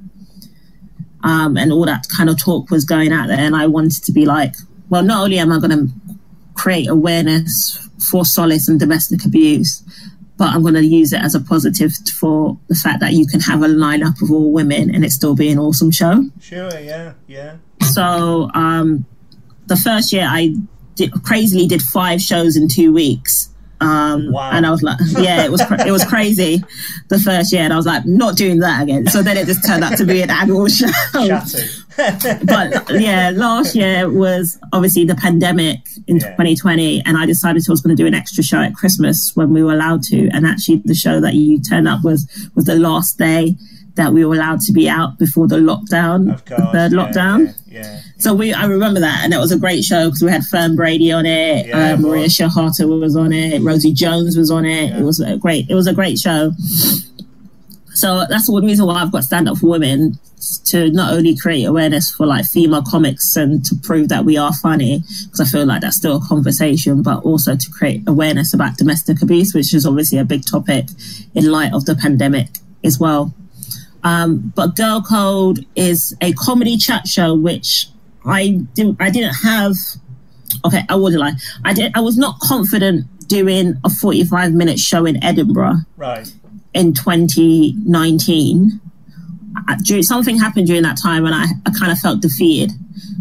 [1.24, 3.38] Um, and all that kind of talk was going out there.
[3.38, 4.54] And I wanted to be like,
[4.88, 5.92] well, not only am I going to
[6.54, 7.78] create awareness
[8.10, 9.82] for solace and domestic abuse,
[10.36, 13.40] but I'm going to use it as a positive for the fact that you can
[13.40, 16.24] have a lineup of all women and it still be an awesome show.
[16.40, 16.78] Sure.
[16.80, 17.12] Yeah.
[17.28, 17.58] Yeah.
[17.92, 19.06] So um,
[19.66, 20.54] the first year I
[20.96, 23.48] did, crazily did five shows in two weeks.
[23.82, 24.50] Um, Wow.
[24.52, 26.62] And I was like, yeah, it was cra- it was crazy
[27.08, 29.06] the first year, and I was like, not doing that again.
[29.08, 30.86] So then it just turned out to be an annual show.
[31.96, 36.30] But yeah, last year was obviously the pandemic in Yeah.
[36.30, 39.52] 2020, and I decided I was going to do an extra show at Christmas when
[39.52, 40.28] we were allowed to.
[40.32, 43.56] And actually, the show that you turned up was was the last day
[43.94, 46.60] that we were allowed to be out before the lockdown, course.
[46.60, 47.54] the third yeah, lockdown.
[47.66, 47.82] Yeah.
[47.82, 48.00] yeah.
[48.18, 50.76] So we, I remember that, and it was a great show because we had Fern
[50.76, 52.26] Brady on it, uh, Maria.
[52.26, 54.98] Shehata was on it, Rosie Jones was on it.
[54.98, 56.52] It was a great, it was a great show.
[57.94, 60.18] So that's the reason why I've got Stand Up for Women
[60.64, 64.52] to not only create awareness for like female comics and to prove that we are
[64.52, 68.76] funny because I feel like that's still a conversation, but also to create awareness about
[68.76, 70.86] domestic abuse, which is obviously a big topic
[71.34, 72.48] in light of the pandemic
[72.82, 73.32] as well.
[74.04, 77.88] Um, but Girl Code is a comedy chat show which
[78.26, 79.74] I didn't I didn't have
[80.64, 81.34] okay, I wouldn't lie.
[81.64, 86.30] I did I was not confident doing a 45 minute show in Edinburgh Right.
[86.74, 88.80] in 2019.
[89.68, 92.72] Uh, Something happened during that time and I, I kind of felt defeated.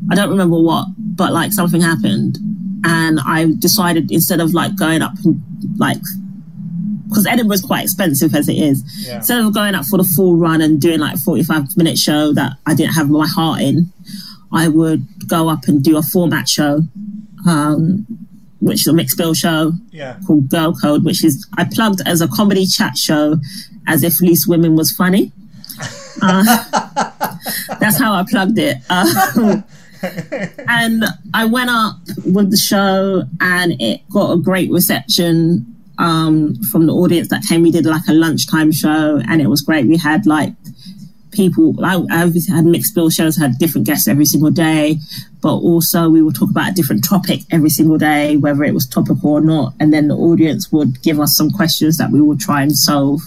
[0.10, 2.38] I don't remember what, but like something happened.
[2.84, 5.41] And I decided instead of like going up and
[5.78, 6.02] like,
[7.12, 9.17] because Edinburgh's quite expensive as it is, Yeah.
[9.17, 12.54] instead of going up for the full run and doing like 45 minute show that
[12.65, 13.91] I didn't have my heart in,
[14.52, 16.86] I would go up and do a format show,
[17.47, 18.06] um,
[18.60, 20.15] which is a mixed bill show Yeah.
[20.26, 23.39] called Girl Code, which is I plugged as a comedy chat show
[23.88, 25.32] as if Loose Women was funny.
[26.21, 26.43] Uh,
[27.80, 28.78] that's how I plugged it.
[28.89, 29.63] Um,
[30.67, 31.95] and I went up
[32.26, 35.65] with the show and it got a great reception
[35.97, 37.63] um, from the audience that came.
[37.63, 39.88] We did like a lunchtime show and it was great.
[39.88, 40.54] We had like
[41.32, 44.97] people, I, I obviously had mixed bill shows, had different guests every single day,
[45.41, 48.88] but also we would talk about a different topic every single day, whether it was
[48.88, 49.73] topical or not.
[49.80, 53.21] And then the audience would give us some questions that we would try and solve.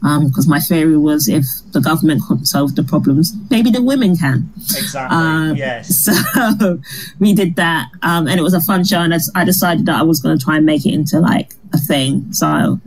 [0.00, 4.50] Because my theory was if the government couldn't solve the problems, maybe the women can.
[4.56, 5.16] Exactly.
[5.16, 6.08] Um, yes.
[6.58, 6.80] So
[7.18, 8.98] we did that, um, and it was a fun show.
[8.98, 11.52] And I, I decided that I was going to try and make it into like
[11.72, 12.32] a thing.
[12.32, 12.80] So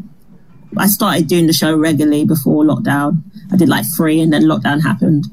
[0.77, 3.21] I started doing the show regularly before lockdown.
[3.51, 5.25] I did like three, and then lockdown happened,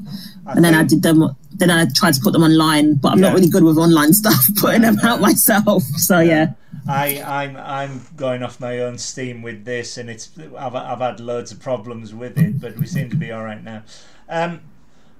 [0.46, 1.36] and then I did them.
[1.58, 3.28] Then I tried to put them online, but I'm Yeah.
[3.28, 5.82] not really good with online stuff, putting them out myself.
[5.82, 6.52] So yeah,
[6.88, 11.20] I, I'm I'm going off my own steam with this, and it's I've I've had
[11.20, 13.82] loads of problems with it, but we seem to be all right now.
[14.28, 14.60] Um,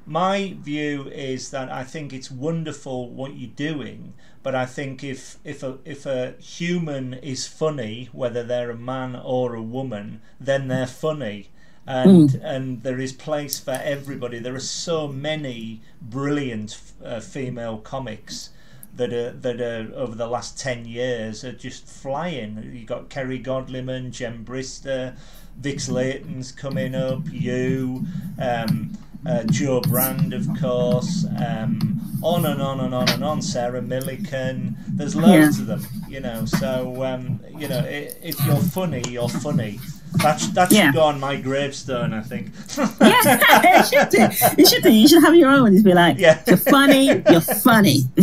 [0.06, 5.38] my view is that I think it's wonderful what you're doing, but I think if
[5.44, 10.68] if a if a human is funny, whether they're a man or a woman, then
[10.68, 11.50] they're funny.
[11.88, 14.38] And and there is place for everybody.
[14.38, 18.50] There are so many brilliant uh, female comics
[18.94, 22.70] that are that are over the last ten years are just flying.
[22.74, 25.16] You got Kerry Godliman, Jen Brister,
[25.58, 28.04] Vix Leyton's coming up, you,
[28.38, 28.92] um,
[29.26, 33.40] uh, Jo Brand, of course, um, on and on and on and on.
[33.40, 34.74] Sarah Millican.
[34.88, 35.62] There's loads Yeah.
[35.62, 36.44] of them, you know.
[36.44, 39.80] So um, you know, if you're funny, you're funny.
[40.22, 40.92] That sh- that should Yeah.
[40.92, 42.50] go on my gravestone, I think.
[42.76, 44.56] Yeah, it should do.
[44.62, 44.92] You should do.
[44.92, 45.72] You should have your own.
[45.72, 46.42] Just be like, Yeah.
[46.46, 47.22] you're funny.
[47.30, 48.00] You're funny.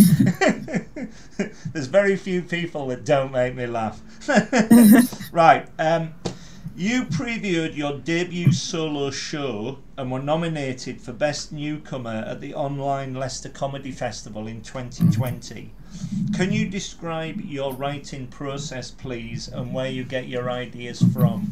[1.74, 4.02] There's very few people that don't make me laugh.
[5.32, 5.68] right.
[5.78, 6.14] Um,
[6.76, 13.14] you previewed your debut solo show and were nominated for Best Newcomer at the online
[13.14, 15.72] Leicester Comedy Festival in 2020.
[16.36, 21.50] Can you describe your writing process, please, and where you get your ideas from?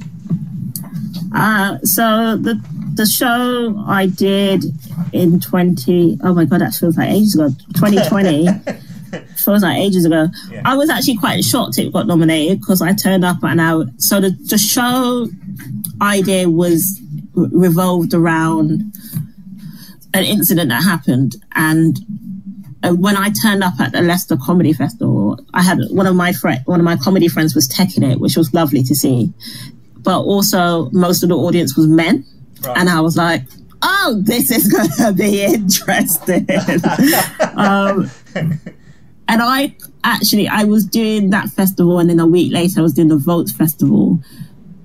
[1.34, 2.62] Uh, so the
[2.96, 4.66] the show I did
[5.14, 8.48] in twenty oh my god that feels like ages ago twenty twenty
[9.38, 10.28] feels like ages ago.
[10.52, 10.62] Yeah.
[10.66, 14.20] I was actually quite shocked it got nominated because I turned up and I so
[14.20, 15.28] the the show
[16.02, 17.00] idea was
[17.36, 18.94] revolved around
[20.14, 22.00] an incident that happened and
[22.92, 26.62] when I turned up at the Leicester Comedy Festival, I had one of my friend,
[26.66, 29.32] one of my comedy friends was teching it, which was lovely to see.
[30.00, 32.26] But also, most of the audience was men,
[32.66, 32.78] Right.
[32.78, 33.44] and I was like,
[33.82, 36.46] "Oh, this is going to be interesting."
[37.56, 42.84] um, and I actually, I was doing that festival, and then a week later, I
[42.84, 44.20] was doing the Vaults Festival,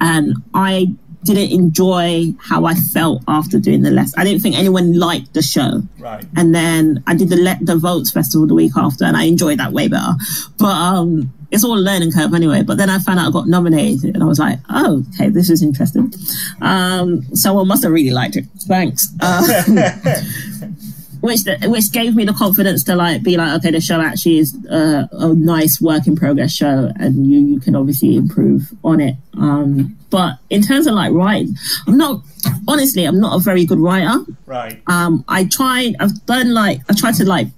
[0.01, 4.15] and I didn't enjoy how I felt after doing the less.
[4.17, 5.83] I didn't think anyone liked the show.
[5.99, 6.25] Right.
[6.37, 9.59] And then I did the Let the Vaults Festival the week after, and I enjoyed
[9.59, 10.13] that way better.
[10.59, 12.63] But um, it's all a learning curve anyway.
[12.63, 15.51] But then I found out I got nominated, and I was like, oh, okay, this
[15.51, 16.13] is interesting.
[16.61, 18.45] Um, someone must have really liked it.
[18.67, 19.09] Thanks.
[19.21, 19.63] Uh,
[21.21, 24.57] which which gave me the confidence to like be like, okay, the show actually is
[24.71, 29.17] uh, a nice work in progress show, and you you can obviously improve on it.
[29.39, 31.55] Um, but in terms of like writing,
[31.87, 32.23] I'm not
[32.67, 34.81] honestly, I'm not a very good writer Right.
[34.87, 37.49] um i tried i've done like i tried to like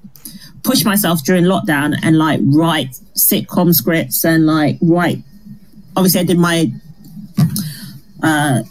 [0.65, 5.19] push myself during lockdown and like write sitcom scripts and like write
[5.97, 6.73] obviously i did my
[8.23, 8.63] uh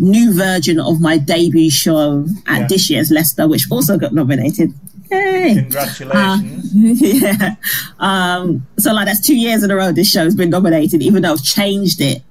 [0.00, 2.66] new version of my debut show at Yeah.
[2.68, 4.72] this year's leicester which also got nominated
[5.10, 5.54] Yay.
[5.56, 6.70] Congratulations.
[7.22, 7.54] yeah
[7.98, 11.22] um so like that's two years in a row this show has been nominated even
[11.22, 12.22] though i've changed it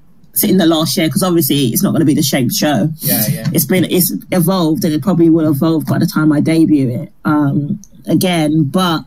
[0.43, 3.21] in the last year because obviously it's not going to be the same show yeah,
[3.29, 3.47] yeah.
[3.53, 7.11] it's been it's evolved and it probably will evolve by the time I debut it
[7.25, 8.63] um, again.
[8.63, 9.03] But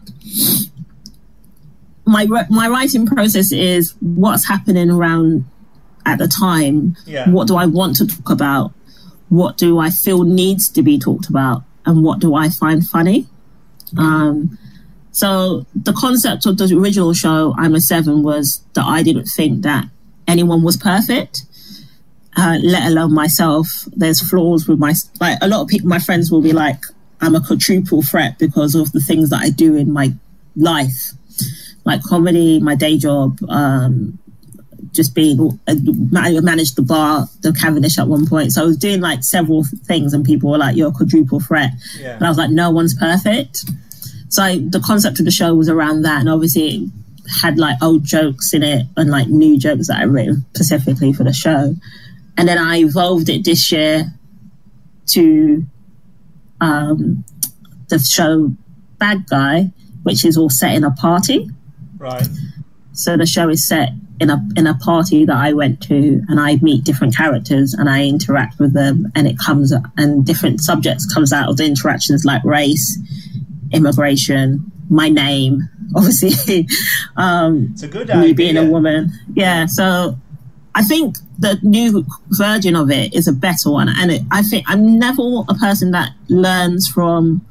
[2.07, 5.47] my my writing process is what's happening around
[6.07, 6.97] at the time.
[7.07, 7.29] Yeah.
[7.31, 8.73] What do I want to talk about?
[9.29, 11.62] What do I feel needs to be talked about?
[11.87, 13.27] And what do I find funny?
[13.97, 14.59] Um,
[15.12, 19.62] so the concept of the original show, I'm a Seven, was that I didn't think
[19.62, 19.87] that
[20.27, 21.45] anyone was perfect
[22.37, 23.87] uh, let alone myself.
[23.93, 25.88] There's flaws with my like a lot of people.
[25.88, 26.81] My friends will be like,
[27.21, 30.12] I'm a quadruple threat because of the things that I do in my
[30.57, 31.12] life,
[31.85, 34.19] like comedy, my day job, um,
[34.93, 35.59] just being.
[35.69, 35.75] I
[36.41, 38.53] managed the bar, the Cavendish at one point.
[38.53, 41.71] So I was doing like several things, and people were like, "You're a quadruple threat,"
[42.01, 42.15] Yeah.
[42.15, 43.65] and I was like, "No one's perfect."
[44.29, 46.91] So I, the concept of the show was around that, and obviously it
[47.43, 51.25] had like old jokes in it and like new jokes that I written specifically for
[51.25, 51.75] the show
[52.37, 54.13] and then I evolved it this year
[55.07, 55.65] to
[56.61, 57.25] um,
[57.89, 58.53] the show
[58.99, 59.71] Bad Guy,
[60.03, 61.49] which is all set in a party.
[61.99, 62.27] Right.
[62.95, 66.39] So the show is set in a in a party that I went to, and
[66.41, 71.13] I meet different characters and I interact with them, and it comes and different subjects
[71.13, 72.99] comes out of the interactions like race,
[73.73, 76.67] immigration, my name, obviously,
[77.17, 78.35] um, It's a good me idea.
[78.35, 79.13] being a woman.
[79.35, 80.17] Yeah, so
[80.75, 84.65] I think the new version of it is a better one, and it, I think
[84.69, 87.45] I'm never a person that learns from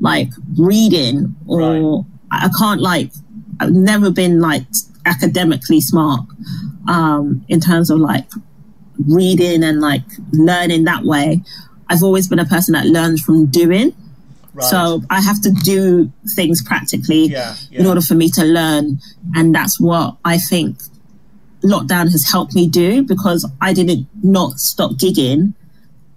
[0.00, 2.04] like reading or Right.
[2.32, 3.10] I can't like
[3.60, 4.64] I've never been like
[5.06, 6.20] academically smart
[6.88, 8.26] um in terms of like
[9.06, 11.40] reading and like learning that way.
[11.88, 13.94] I've always been a person that learns from doing.
[14.52, 14.64] Right.
[14.64, 19.00] So I have to do things practically Yeah, in order for me to learn.
[19.34, 20.78] And that's what I think
[21.62, 25.54] lockdown has helped me do because I didn't not stop gigging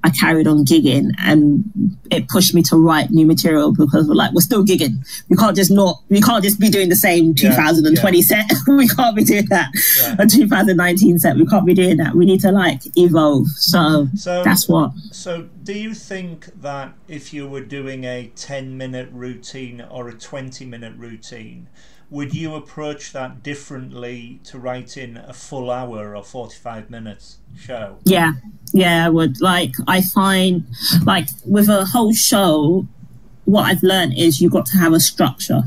[0.03, 1.63] I carried on gigging and
[2.11, 4.97] it pushed me to write new material because we're like, we're still gigging.
[5.29, 8.45] We can't just not, we can't just be doing the same 2020 yeah, yeah.
[8.47, 8.57] set.
[8.67, 9.69] we can't be doing that.
[10.01, 10.15] Yeah.
[10.19, 11.37] A 2019 set.
[11.37, 12.15] We can't be doing that.
[12.15, 13.47] We need to like evolve.
[13.47, 14.91] So, so that's what.
[15.11, 20.13] So do you think that if you were doing a 10 minute routine or a
[20.13, 21.67] 20 minute routine,
[22.13, 27.97] would you approach that differently to writing a full hour or 45 minutes show?
[28.03, 28.33] Yeah,
[28.71, 29.41] yeah, I would.
[29.41, 30.67] Like, I find,
[31.05, 32.87] like, with a whole show,
[33.45, 35.63] what I've learned is you've got to have a structure.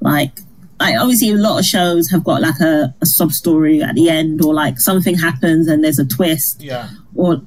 [0.00, 0.38] Like,
[0.78, 4.08] like obviously a lot of shows have got like a, a sub story at the
[4.08, 6.62] end or like something happens and there's a twist.
[6.62, 6.88] Yeah.
[7.16, 7.42] Or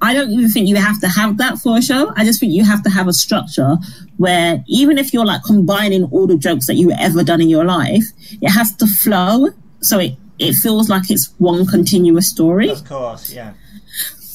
[0.00, 2.12] I don't even think you have to have that for a show.
[2.16, 3.76] I just think you have to have a structure
[4.16, 7.64] where even if you're like combining all the jokes that you've ever done in your
[7.64, 8.04] life,
[8.40, 9.48] it has to flow.
[9.80, 12.68] So it, it feels like it's one continuous story.
[12.68, 13.54] Of course, yeah.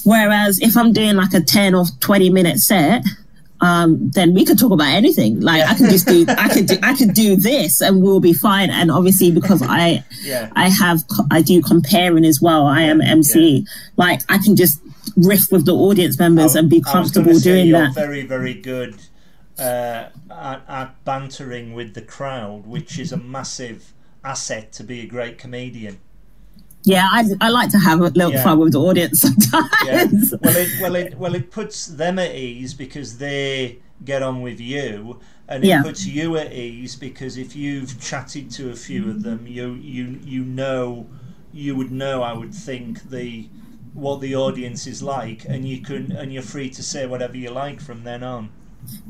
[0.04, 3.04] Whereas if I'm doing like a 10 or 20 minute set,
[3.62, 5.40] um, then we could talk about anything.
[5.40, 5.72] Like yeah.
[5.72, 8.70] I can just do, I could do, I could do this, and we'll be fine.
[8.70, 10.52] And obviously, because I, yeah.
[10.58, 12.68] I have, I do compering as well.
[12.68, 13.40] I am MC.
[13.40, 13.62] Yeah.
[13.96, 14.82] Like I can just
[15.16, 17.96] riff with the audience members I, and be comfortable doing you're that.
[17.96, 18.96] Very, very good
[19.58, 25.06] uh, at, at bantering with the crowd, which is a massive asset to be a
[25.06, 26.00] great comedian.
[26.84, 28.44] Yeah, I, I like to have a little yeah.
[28.44, 29.72] fun with the audience sometimes.
[29.86, 30.06] Yeah.
[30.42, 34.60] Well, it, well, it, well, it puts them at ease because they get on with
[34.60, 35.82] you, and it yeah.
[35.82, 40.20] puts you at ease because if you've chatted to a few of them, you you
[40.24, 41.08] you know,
[41.54, 42.22] you would know.
[42.22, 43.48] I would think the
[43.94, 47.50] what the audience is like, and you can and you're free to say whatever you
[47.50, 48.50] like from then on.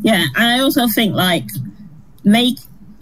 [0.01, 1.45] Yeah, and I also think like
[2.23, 2.59] make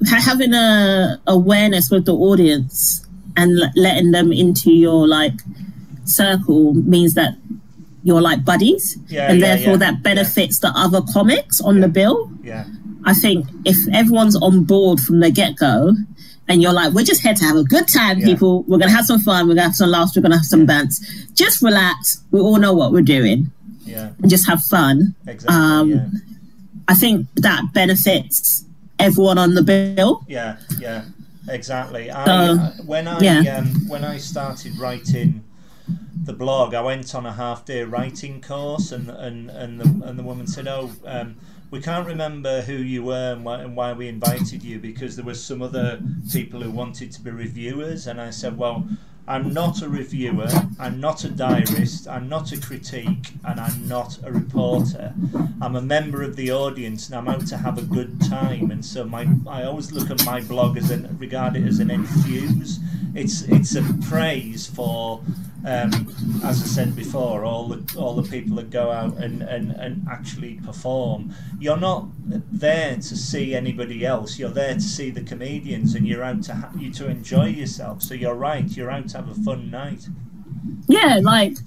[0.09, 5.33] having a awareness with the audience and letting them into your like
[6.05, 7.35] circle means that
[8.03, 11.87] you're like buddies, yeah, and yeah, therefore yeah, that benefits the other comics on the
[11.87, 12.31] bill.
[12.43, 12.65] Yeah,
[13.05, 15.93] I think if everyone's on board from the get go,
[16.47, 18.25] and you're like, we're just here to have a good time, yeah.
[18.25, 18.63] people.
[18.63, 19.47] We're gonna have some fun.
[19.47, 20.15] We're gonna have some laughs.
[20.15, 20.99] We're gonna have some bants.
[21.33, 22.23] Just relax.
[22.31, 23.51] We all know what we're doing.
[23.85, 24.11] Yeah.
[24.21, 25.15] And just have fun.
[25.27, 25.55] Exactly.
[25.55, 26.07] Um, yeah.
[26.87, 28.65] I think that benefits
[28.99, 30.23] everyone on the bill.
[30.27, 30.57] Yeah.
[30.77, 31.05] Yeah.
[31.49, 32.11] Exactly.
[32.11, 33.57] I, uh, when I yeah.
[33.57, 35.43] um, when I started writing
[36.23, 40.17] the blog, I went on a half day writing course, and and and the and
[40.19, 41.35] the woman said, "Oh." Um,
[41.71, 45.23] we can't remember who you were and why, and why, we invited you because there
[45.23, 48.07] were some other people who wanted to be reviewers.
[48.07, 48.85] And I said well
[49.25, 54.19] I'm not a reviewer I'm not a diarist I'm not a critique and I'm not
[54.25, 55.13] a reporter.
[55.61, 58.69] I'm a member of the audience and I'm out to have a good time.
[58.71, 61.89] And so my I always look at my blog as an regard it as an
[61.89, 62.79] infuse
[63.13, 65.21] it's it's a praise for
[65.63, 65.91] um,
[66.43, 70.07] as I said before, all the all the people that go out and, and, and
[70.09, 72.07] actually perform, you're not
[72.51, 74.39] there to see anybody else.
[74.39, 78.01] You're there to see the comedians, and you're out to ha- you to enjoy yourself.
[78.01, 78.65] So you're right.
[78.65, 80.07] You're out to have a fun night.
[80.87, 81.57] Yeah, like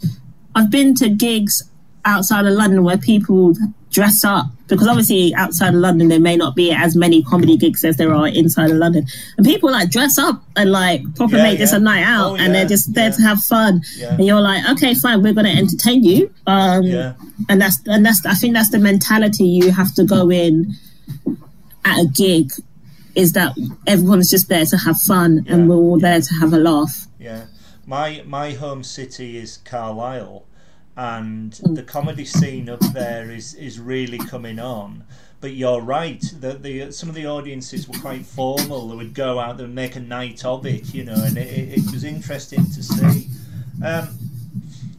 [0.54, 1.70] I've been to gigs
[2.04, 3.54] outside of London where people
[3.94, 4.46] dress up?
[4.66, 8.12] Because obviously outside of London there may not be as many comedy gigs as there
[8.12, 11.64] are inside of London, and people like dress up and like proper yeah, make yeah.
[11.64, 14.40] this a night out, oh, and yeah, they're just there to have fun, and you're
[14.40, 16.84] like, okay, fine, we're going to entertain you, um,
[17.48, 20.74] and that's and that's I think that's the mentality you have to go in
[21.84, 22.50] at a gig,
[23.14, 26.58] is that everyone's just there to have fun, and we're all there to have a
[26.58, 27.06] laugh.
[27.20, 27.44] Yeah,
[27.86, 30.46] my my home city is Carlisle
[30.96, 35.04] and the comedy scene up there is is really coming on.
[35.40, 38.88] But you're right that the some of the audiences were quite formal.
[38.88, 41.92] They would go out and make a night of it, you know, and it, it
[41.92, 43.28] was interesting to see.
[43.84, 44.18] Um,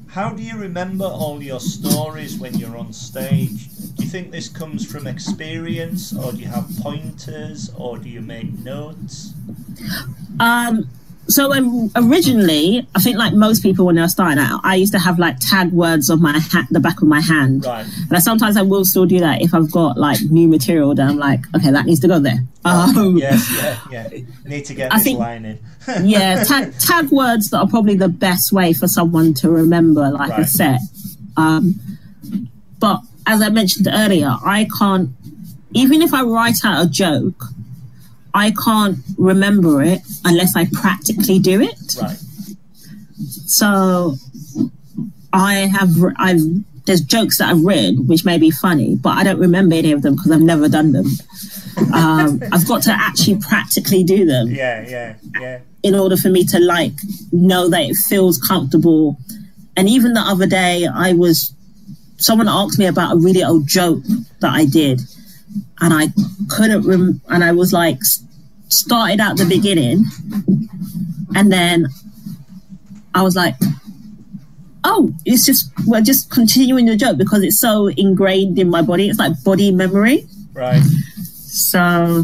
[0.08, 3.68] how do you remember all your stories when you're on stage?
[3.96, 8.22] Do you think this comes from experience, or do you have pointers, or do you
[8.22, 9.34] make notes?
[10.40, 10.90] Um,
[11.28, 15.00] so um, originally, I think like most people when they're starting out, I used to
[15.00, 17.66] have like tag words on my hat, the back of my hand.
[17.66, 17.86] Right.
[17.86, 21.10] And I, sometimes I will still do that if I've got like new material that
[21.10, 22.44] I'm like, okay, that needs to go there.
[22.64, 24.20] Um, yes, yeah, yeah.
[24.46, 25.60] Need to get I this think, line in.
[26.04, 30.32] yeah, tag, tag words that are probably the best way for someone to remember like
[30.32, 30.42] right.
[30.42, 30.80] a set.
[31.38, 31.80] Um,
[32.80, 35.10] but as I mentioned earlier, I can't,
[35.74, 37.46] even if I write out a joke,
[38.36, 41.96] I can't remember it unless I practically do it.
[42.02, 42.18] Right.
[43.48, 44.18] So
[45.32, 46.42] I have I've
[46.86, 50.02] there's jokes that I've read which may be funny, but I don't remember any of
[50.02, 51.08] them because I've never done them.
[51.94, 54.50] Um, I've got to actually practically do them.
[54.50, 55.60] Yeah, yeah, yeah.
[55.82, 56.94] In order for me to like
[57.32, 59.18] know that it feels comfortable.
[59.78, 61.54] And even the other day, I was
[62.18, 64.04] someone asked me about a really old joke
[64.42, 65.00] that I did,
[65.80, 66.08] and I
[66.50, 68.02] couldn't rem- and I was like
[68.70, 70.06] started at the beginning,
[71.36, 71.88] and then
[73.14, 73.56] I was like,
[74.84, 79.10] oh, it's just we're just continuing the joke because it's so ingrained in my body.
[79.10, 80.26] It's like body memory.
[80.54, 80.84] Right.
[81.24, 82.24] So,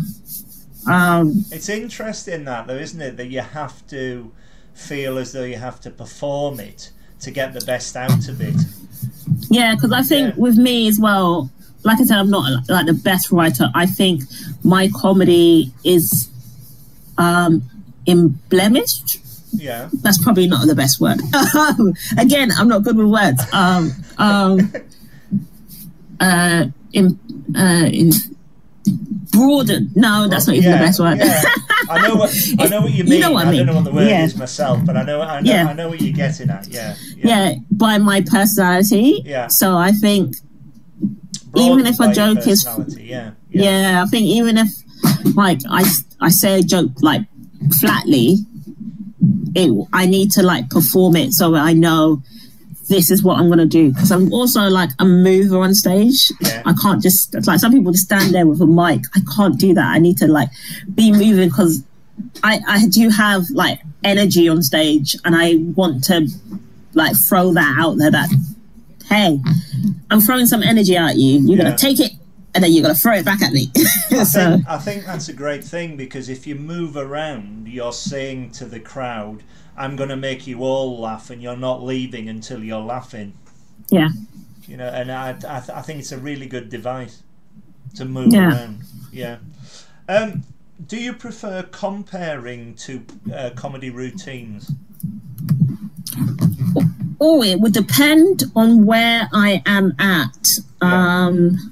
[0.87, 3.17] um, It's interesting that though, isn't it?
[3.17, 4.31] That you have to
[4.73, 8.55] feel as though you have to perform it to get the best out of it.
[9.49, 10.41] yeah, because I think Yeah.
[10.41, 11.51] with me as well,
[11.83, 13.69] like I said, I'm not like the best writer.
[13.75, 14.23] I think
[14.63, 16.29] my comedy is
[17.18, 17.64] um,
[18.07, 19.18] emblemished.
[19.53, 19.89] Yeah.
[20.01, 21.20] That's probably not the best word.
[22.18, 23.41] Again, I'm not good with words.
[23.53, 24.74] Um, um,
[26.20, 27.20] uh, in,
[27.55, 28.12] uh, in
[29.32, 29.91] broaden.
[29.95, 31.18] No, that's not even yeah, the best word.
[31.20, 31.41] yeah.
[31.89, 33.20] I know what I know what you You mean.
[33.22, 34.24] know what I I don't know what the word Yeah.
[34.24, 35.68] is myself, but I know I know Yeah.
[35.68, 36.68] I know what you're getting at.
[36.68, 36.95] Yeah.
[37.18, 39.22] yeah, by my personality.
[39.26, 39.47] Yeah.
[39.47, 40.36] So I think
[41.51, 42.66] Broadened even if a joke is-
[42.99, 43.32] yeah.
[43.49, 44.03] yeah.
[44.05, 44.70] I think even if
[45.36, 45.84] like I
[46.20, 47.22] I say a joke like
[47.80, 48.38] flatly,
[49.56, 52.22] it I need to like perform it so I know
[52.89, 56.32] this is what I'm gonna do because I'm also like a mover on stage.
[56.41, 56.62] Yeah.
[56.66, 59.02] I can't just like some people just stand there with a mic.
[59.16, 59.86] I can't do that.
[59.86, 60.49] I need to like
[60.93, 61.84] be moving because
[62.43, 66.28] I I do have like energy on stage and I want to
[66.93, 68.30] like throw that out there that
[69.08, 69.39] hey
[70.10, 71.39] I'm throwing some energy at you.
[71.39, 71.64] You're Yeah.
[71.66, 72.12] gonna take it
[72.54, 73.72] and then you're gonna throw it back at me.
[74.12, 77.93] I so think, I think that's a great thing because if you move around, you're
[77.93, 79.43] saying to the crowd,
[79.78, 83.34] "I'm going to make you all laugh," and you're not leaving until you're laughing.
[83.89, 84.10] yeah.
[84.68, 87.24] You know, and I, I, th- I think it's a really good device
[87.95, 88.49] to move Yeah.
[88.54, 88.84] around.
[89.12, 89.38] Yeah.
[90.08, 90.43] Um,
[90.88, 94.72] do you prefer compering to uh, comedy routines?
[97.20, 100.58] Oh, it would depend on where I am at.
[100.82, 101.26] Yeah.
[101.28, 101.72] Um,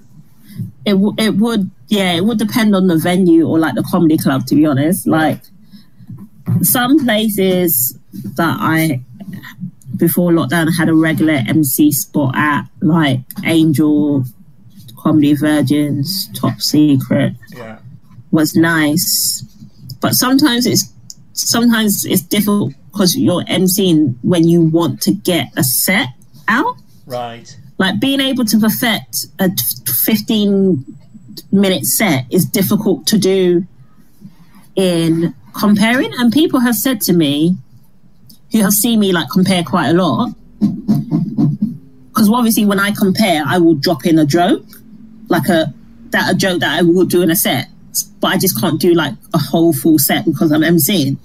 [0.89, 4.17] it w- it would yeah, it would depend on the venue or like the comedy
[4.17, 4.45] club.
[4.47, 5.41] To be honest, like
[6.61, 7.97] some places
[8.35, 9.01] that I
[9.97, 14.23] before lockdown had a regular MC spot at, like Angel,
[14.97, 17.79] Comedy Virgins, Top Secret Yeah.
[18.31, 19.43] was nice,
[20.01, 20.91] but sometimes it's
[21.33, 26.07] sometimes it's difficult because you're emceeing when you want to get a set
[26.47, 26.75] out.
[27.05, 27.55] Right.
[27.79, 29.49] Like being able to perfect a
[30.05, 30.85] 15
[31.51, 33.65] minute set is difficult to do
[34.75, 36.11] in compering.
[36.19, 37.55] And people have said to me,
[38.51, 43.59] who have seen me like compere quite a lot, because obviously when I compere, I
[43.59, 44.65] will drop in a joke,
[45.29, 45.73] like a
[46.09, 47.67] that a joke that I would do in a set,
[48.19, 51.17] but I just can't do like a whole full set because I'm emceeing.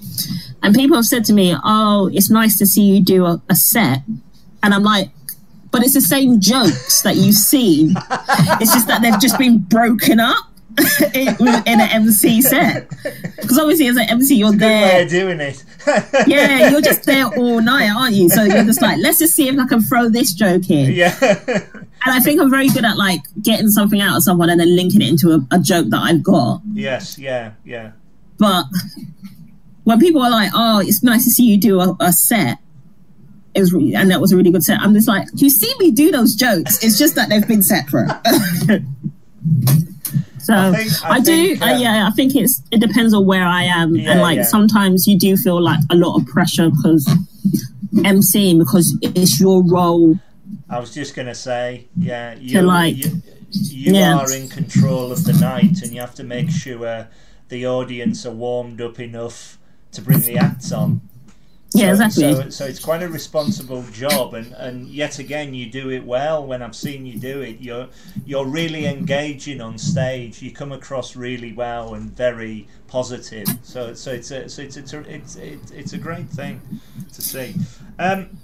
[0.62, 3.56] And people have said to me, "Oh, it's nice to see you do a, a
[3.56, 4.02] set,"
[4.62, 5.10] and I'm like,
[5.74, 7.94] "But it's the same jokes that you've seen.
[8.60, 10.50] it's just that they've just been broken up."
[11.14, 12.90] in, in an MC set,
[13.36, 15.62] because obviously as an MC you're there doing it.
[16.26, 18.28] yeah, you're just there all night, aren't you?
[18.28, 20.90] So you're just like, let's just see if I can throw this joke in.
[20.90, 21.14] yeah.
[21.20, 24.74] And I think I'm very good at like getting something out of someone and then
[24.74, 26.60] linking it into a, a joke that I've got.
[26.72, 27.18] yes.
[27.18, 27.52] Yeah.
[27.64, 27.92] Yeah.
[28.38, 28.64] But
[29.84, 32.58] when people are like, "Oh, it's nice to see you do a, a set,"
[33.54, 34.80] it was re- and that was a really good set.
[34.80, 36.82] I'm just like, you see me do those jokes?
[36.82, 38.10] It's just that they've been separate."
[40.38, 42.08] so I I, think- I do, think, uh, um, yeah.
[42.08, 44.42] I think it's it depends on where I am, Yeah, and like yeah.
[44.44, 47.06] sometimes you do feel like a lot of pressure because
[47.94, 50.18] emceeing because it's your role.
[50.68, 54.16] I was just going to say, yeah, you, like- you, you Yeah.
[54.18, 57.08] are in control of the night, and you have to make sure
[57.50, 59.58] the audience are warmed up enough
[59.92, 61.00] to bring the acts on.
[61.74, 62.34] Yeah, so, exactly.
[62.34, 66.46] So, so it's quite a responsible job, and, and yet again, you do it well.
[66.46, 67.88] When I've seen you do it, you're
[68.24, 70.40] you're really engaging on stage.
[70.40, 73.48] You come across really well and very positive.
[73.62, 76.60] So, so it's a so it's it's a, it's it's, it's a great thing
[77.12, 77.56] to see.
[77.98, 78.38] Um,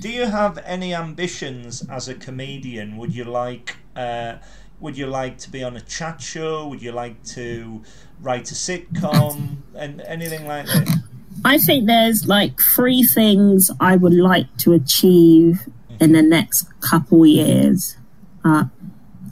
[0.00, 2.98] do you have any ambitions as a comedian?
[2.98, 4.34] Would you like uh,
[4.80, 6.68] would you like to be on a chat show?
[6.68, 7.82] Would you like to
[8.20, 11.02] write a sitcom and anything like that?
[11.44, 15.68] I think there's like three things I would like to achieve
[16.00, 17.96] in the next couple years.
[18.44, 18.64] Uh,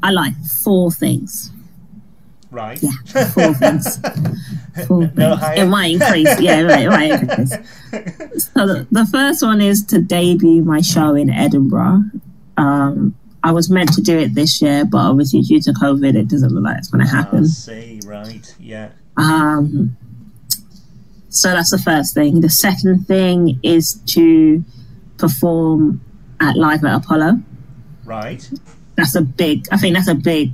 [0.02, 0.34] I like
[0.64, 1.50] four things.
[2.50, 2.82] Right.
[2.82, 3.98] Yeah, four things.
[4.86, 5.40] Four No things.
[5.40, 5.64] higher.
[5.64, 6.40] It might increase.
[6.40, 8.44] Yeah, right, it might increase.
[8.54, 12.04] So the, the first one is to debut my show in Edinburgh.
[12.56, 16.28] Um, I was meant to do it this year, but obviously due to COVID, it
[16.28, 17.46] doesn't look like it's going to I happen.
[17.48, 18.00] see.
[18.06, 18.54] Right.
[18.60, 18.90] Yeah.
[19.16, 19.96] Um,
[21.38, 22.40] so that's the first thing.
[22.40, 24.64] The second thing is to
[25.18, 26.00] perform
[26.40, 27.40] at Live at Apollo.
[28.04, 28.48] Right.
[28.96, 29.66] That's a big.
[29.70, 30.52] I think that's a big.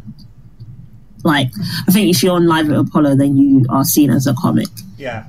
[1.22, 1.48] Like,
[1.88, 4.68] I think if you're on live at Apollo, then you are seen as a comic.
[4.98, 5.24] Yeah.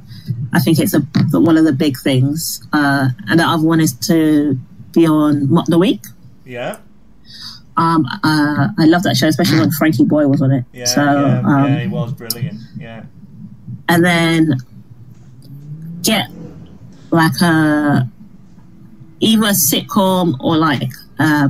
[0.51, 0.99] I think it's a
[1.39, 2.62] one of the big things.
[2.74, 4.60] Uh, and the other one is to
[4.91, 6.01] be on Mock the Week.
[6.43, 6.80] Yeah.
[7.78, 10.66] Um, uh, I love that show, especially when Frankie Boyle was on it.
[10.74, 10.86] Yeah.
[10.86, 12.60] so, yeah, um, yeah, he was brilliant.
[12.78, 13.06] Yeah.
[13.88, 14.56] and then
[16.06, 16.30] get
[17.12, 18.10] like a
[19.20, 21.49] either a sitcom or like a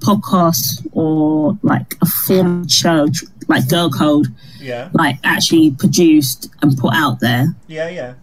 [0.00, 3.06] podcast or like a form show
[3.48, 4.26] like Girl Code,
[4.60, 4.88] Yeah.
[4.92, 7.54] like actually produced and put out there.
[7.66, 7.88] Yeah.
[7.88, 8.14] Yeah.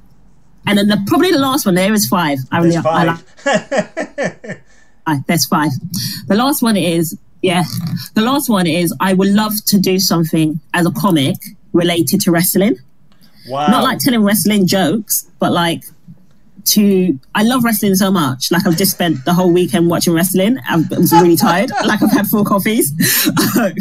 [0.68, 2.39] And then the, probably the last one there is five.
[2.52, 4.62] I really There's I like five.
[5.06, 5.26] five.
[5.28, 5.72] There's five.
[6.28, 7.64] The last one is yeah.
[8.16, 11.36] The last one is I would love to do something as a comic
[11.74, 12.78] related to wrestling.
[13.50, 13.68] Wow.
[13.68, 15.84] not like telling wrestling jokes, but like
[16.74, 17.20] to.
[17.36, 18.52] I love wrestling so much.
[18.52, 20.58] Like I've just spent the whole weekend watching wrestling.
[20.68, 21.72] I'm, really tired.
[21.86, 22.92] Like I've had four coffees.
[23.58, 23.74] um,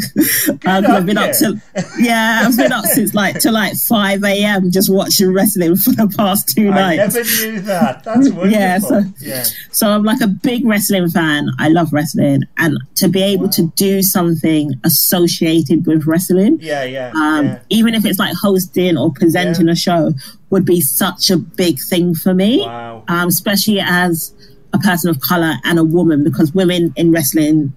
[0.65, 1.61] I've been up to
[1.99, 4.71] yeah, I've been up since like to like five a.m.
[4.71, 7.15] just watching wrestling for the past two I nights.
[7.15, 8.03] never knew that.
[8.03, 8.49] That's wonderful.
[8.49, 9.43] Yeah, so- yeah.
[9.71, 11.49] So I'm like a big wrestling fan.
[11.59, 16.83] I love wrestling, and to be able to do something associated with wrestling, Yeah.
[16.83, 17.11] Yeah.
[17.15, 17.59] um, yeah.
[17.69, 19.73] even if it's like hosting or presenting Yeah.
[19.73, 20.13] a show,
[20.49, 22.61] would be such a big thing for me.
[22.61, 23.03] Wow.
[23.07, 24.33] Um, especially as
[24.73, 27.73] a person of color and a woman, because women in wrestling,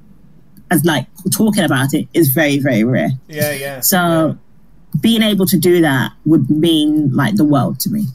[0.70, 3.10] as like talking about it, is very very rare.
[3.28, 3.52] Yeah.
[3.52, 3.80] Yeah.
[3.80, 4.38] So
[5.00, 8.06] being able to do that would mean like the world to me.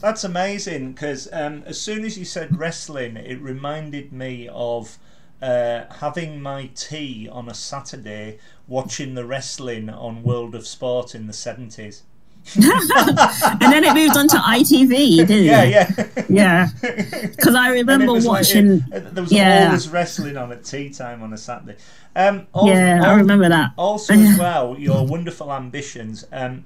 [0.00, 4.98] That's amazing because um, as soon as you said wrestling, it reminded me of
[5.40, 8.38] uh, having my tea on a Saturday
[8.68, 12.02] watching the wrestling on World of Sport in the 70s.
[12.56, 15.70] and then it moved on to ITV, didn't Yeah, it?
[15.70, 16.06] yeah.
[16.28, 16.68] Yeah.
[16.82, 17.26] yeah.
[17.26, 18.84] Because I remember was like- watching.
[18.92, 19.66] it- there was yeah.
[19.66, 21.76] always wrestling on at tea time on a Saturday.
[22.14, 23.72] Um, al- yeah, I remember that.
[23.76, 26.24] Also, as well, your wonderful ambitions.
[26.32, 26.64] Um,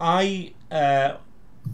[0.00, 1.16] I uh,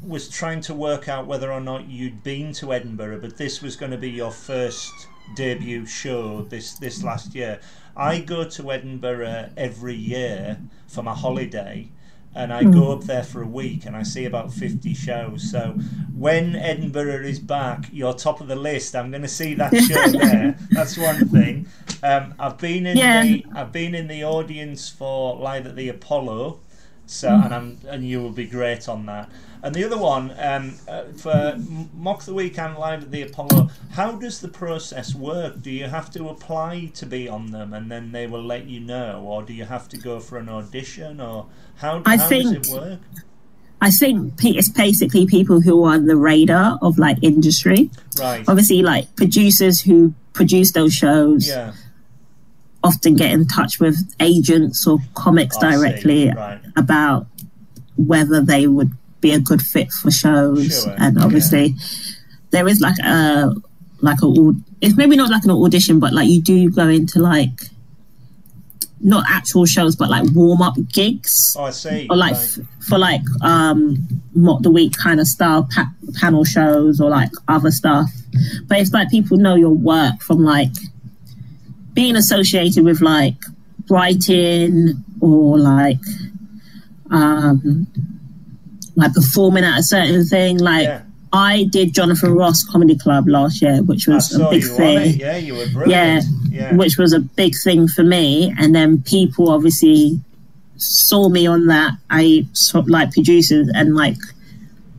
[0.03, 3.77] was trying to work out whether or not you'd been to Edinburgh, but this was
[3.77, 4.93] going to be your first
[5.37, 7.61] debut show this this last year.
[7.97, 10.59] I go to Edinburgh every year
[10.89, 11.89] for my holiday.
[12.37, 15.51] And I go up there for a week and I see about 50 shows.
[15.51, 15.71] So
[16.15, 18.95] when Edinburgh is back, you're top of the list.
[18.95, 20.57] I'm going to see that show there.
[20.71, 21.67] That's one thing.
[22.03, 23.23] Um, I've been in Yeah.
[23.23, 26.61] the I've been in the audience for Live at the Apollo,
[27.07, 29.31] so and I'm and you will be great on that.
[29.63, 31.57] And the other one um, uh, for
[31.95, 33.71] Mock the Week and Live at the Apollo.
[33.93, 35.63] How does the process work?
[35.63, 38.81] Do you have to apply to be on them, and then they will let you
[38.81, 41.47] know, or do you have to go for an audition, or
[41.77, 43.01] how, I how think- does it work?
[43.79, 47.91] I think it's basically people who are on the radar of like industry.
[48.19, 48.43] Right.
[48.49, 51.73] Obviously, like producers who produce those shows Yeah.
[52.83, 56.59] often get in touch with agents or comics directly Right.
[56.75, 57.27] about
[57.97, 60.83] whether they would be a good fit for shows.
[60.83, 61.75] Sure, And obviously,
[62.51, 63.55] there is like a
[64.01, 67.51] like a it's maybe not like an audition, but like you do go into like
[69.01, 72.07] not actual shows, but like warm up gigs Oh, I see.
[72.11, 72.59] or like Right.
[72.59, 77.31] f- for like um mock the week kind of style pa- panel shows or like
[77.49, 78.09] other stuff
[78.69, 80.71] but it's like people know your work from like
[81.95, 83.35] being associated with like
[83.91, 85.99] writing or like
[87.11, 87.87] um
[88.97, 91.03] like performing at a certain thing like Yeah.
[91.33, 95.19] i did jonathan ross comedy club last year which was a big thing.
[95.21, 96.25] Yeah, you were brilliant.
[96.51, 96.75] Yeah.
[96.75, 98.55] which was a big thing for me.
[98.59, 100.19] And then people obviously
[100.79, 101.93] saw me on that.
[102.09, 104.17] I saw like producers and like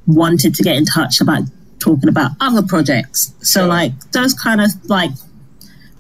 [0.06, 1.44] wanted to get in touch about
[1.80, 3.34] talking about other projects.
[3.42, 3.68] So Sure.
[3.68, 5.10] like those kind of like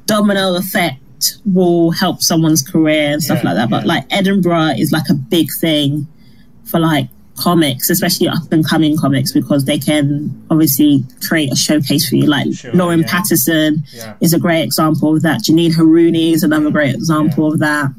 [0.06, 3.70] domino effect will help someone's career and stuff Yeah, like that.
[3.72, 3.93] But yeah.
[3.93, 6.08] like Edinburgh is like a big thing
[6.66, 12.09] for like comics, especially up and coming comics, because they can obviously create a showcase
[12.09, 12.25] for you.
[12.27, 13.07] Like Sure, Lauren yeah.
[13.07, 14.15] Pattison Yeah.
[14.21, 15.41] is a great example of that.
[15.43, 17.91] Janine Harouni is another great example of that.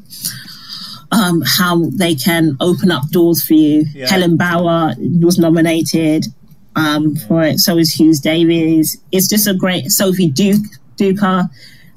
[1.11, 3.85] Um, how they can open up doors for you.
[3.95, 4.07] Yeah.
[4.07, 6.27] Helen Bauer was nominated
[6.75, 7.59] um, for it.
[7.59, 8.95] So is Huge Davies.
[9.11, 9.89] It's just a great.
[9.89, 10.61] Sophie Duke
[10.97, 11.49] Duker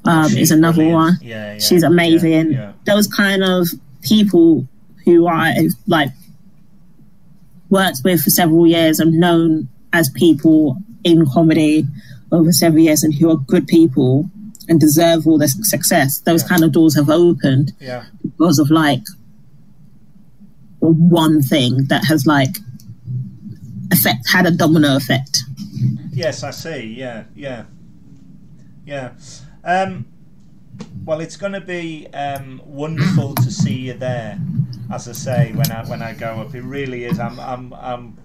[0.05, 0.95] um, is another brilliant.
[0.95, 1.17] one.
[1.21, 2.53] Yeah, yeah, She's amazing.
[2.53, 2.71] Yeah, yeah.
[2.85, 3.67] Those kind of
[4.01, 4.67] people
[5.05, 6.09] who I like
[7.73, 11.85] worked with for several years and known as people in comedy
[12.31, 14.29] over several years and who are good people
[14.69, 16.19] and deserve all this success.
[16.19, 16.47] Those Yeah.
[16.49, 18.03] kind of doors have opened yeah.
[18.21, 19.03] because of like
[20.79, 22.55] one thing that has like
[23.91, 25.39] effect had a domino effect.
[26.11, 26.95] Yes, I see.
[26.97, 27.63] Yeah, yeah,
[28.85, 29.11] yeah.
[29.63, 30.05] Um,
[31.05, 34.39] well, it's going to be um, wonderful to see you there.
[34.91, 37.19] As I say, when I when I go up, it really is.
[37.19, 38.17] I'm I'm, I'm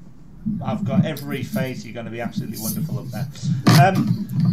[0.65, 3.29] I've got every faith you're going to be absolutely wonderful up there.
[3.83, 4.07] Um,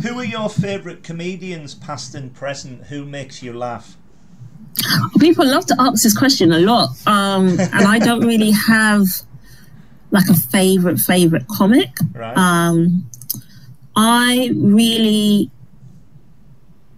[0.03, 2.85] who are your favourite comedians, past and present?
[2.85, 3.97] Who makes you laugh?
[5.19, 9.05] People love to ask this question a lot, um, and I don't really have
[10.11, 11.89] like a favorite favorite comic.
[12.13, 12.37] Right.
[12.37, 13.09] Um,
[13.95, 15.49] I really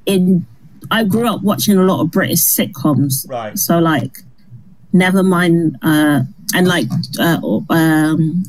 [0.06, 0.46] in
[0.90, 3.30] I grew up watching a lot of British sitcoms.
[3.30, 3.58] Right.
[3.58, 4.18] So like,
[4.94, 6.22] never mind, uh,
[6.54, 6.88] and like,
[7.20, 8.44] uh, um,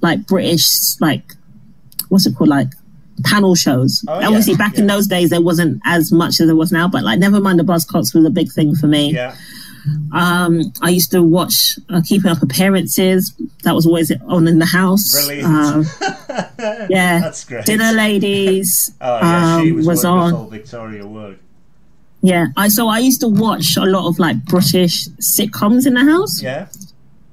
[0.00, 1.34] like British like,
[2.08, 2.68] what's it called like
[3.24, 4.04] panel shows.
[4.08, 6.88] Oh, yeah, Obviously, back in those days, there wasn't as much as there was now.
[6.88, 9.12] But like, never mind, the Buzzcocks was a big thing for me.
[9.12, 9.34] Yeah.
[10.12, 13.34] Um, I used to watch uh, Keeping Up Appearances.
[13.64, 15.28] That was always on in the house.
[15.42, 15.86] Um,
[16.90, 17.64] yeah, That's great.
[17.64, 20.50] Dinner Ladies Oh yeah, she um, was, was on.
[20.50, 21.38] Victoria Wood.
[22.22, 26.04] Yeah, I so I used to watch a lot of like British sitcoms in the
[26.04, 26.66] house, Yeah.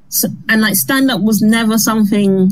[0.10, 2.52] so, and like stand up was never something.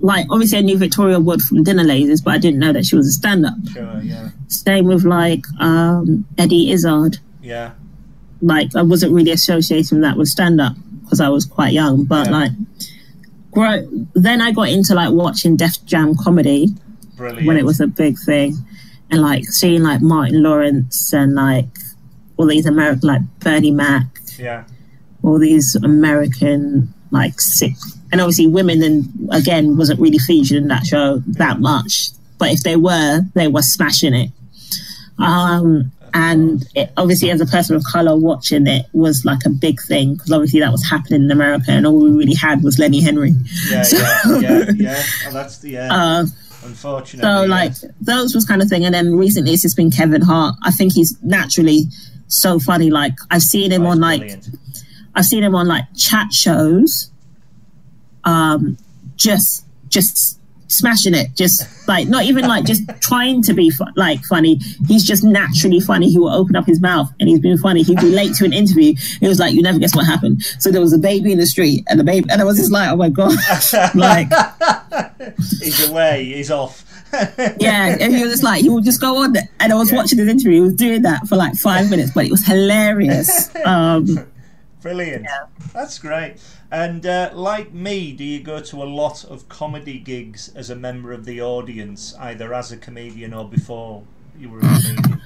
[0.00, 2.96] Like obviously, I knew Victoria Wood from Dinner Ladies, but I didn't know that she
[2.96, 3.54] was a stand up.
[3.72, 4.00] Sure.
[4.02, 4.28] Yeah.
[4.48, 7.18] Same with like um, Eddie Izzard.
[7.42, 7.70] Yeah.
[8.42, 12.26] Like I wasn't really associating that with stand up because I was quite young, but
[12.26, 12.32] Yeah.
[12.32, 12.52] like.
[13.52, 16.74] Grow, then I got into like watching Def Jam comedy,
[17.16, 17.46] Brilliant.
[17.46, 18.56] when it was a big thing
[19.10, 21.66] and like seeing like martin lawrence and like
[22.36, 24.04] all these american like bernie mac
[24.38, 24.64] Yeah.
[25.22, 27.74] all these american like sick
[28.10, 32.62] and obviously women and again wasn't really featured in that show that much but if
[32.62, 34.30] they were they were smashing it
[35.18, 39.80] um and it, obviously as a person of color watching it was like a big
[39.82, 43.00] thing because obviously that was happening in america and all we really had was lenny
[43.00, 43.32] henry
[43.68, 43.84] Yeah.
[43.92, 44.20] Yeah.
[44.40, 44.64] Yeah.
[44.76, 45.02] Yeah.
[45.28, 45.88] Oh, that's the yeah.
[45.94, 46.26] uh,
[46.64, 47.28] unfortunately.
[47.30, 50.54] So like those was kind of thing, and then recently it's just been Kevin Hart.
[50.62, 51.84] I think he's naturally
[52.28, 52.90] so funny.
[52.90, 54.48] Like I've seen him Oh, on like brilliant.
[55.14, 57.10] I've seen him on like chat shows,
[58.24, 58.76] um,
[59.16, 60.33] just just
[60.68, 64.56] smashing it, just like not even like just trying to be fu- like funny.
[64.88, 66.10] He's just naturally funny.
[66.10, 67.82] He will open up his mouth and he's been funny.
[67.82, 68.94] He'd be late to an interview.
[69.20, 71.46] He was like, "You never guess what happened." So there was a baby in the
[71.46, 73.32] street, and the baby, and I was just like, "Oh my god!"
[73.94, 74.28] like
[75.60, 76.24] he's away.
[76.24, 76.84] He's off.
[77.60, 79.98] yeah, and he was just like, he would just go on, and I was Yeah.
[79.98, 80.54] watching his interview.
[80.54, 83.50] He was doing that for like five minutes, but it was hilarious.
[83.64, 84.26] Um,
[84.84, 85.26] Brilliant.
[85.72, 86.36] That's great.
[86.70, 90.76] And uh, like me, do you go to a lot of comedy gigs as a
[90.76, 94.02] member of the audience, either as a comedian or before
[94.38, 95.22] you were a comedian?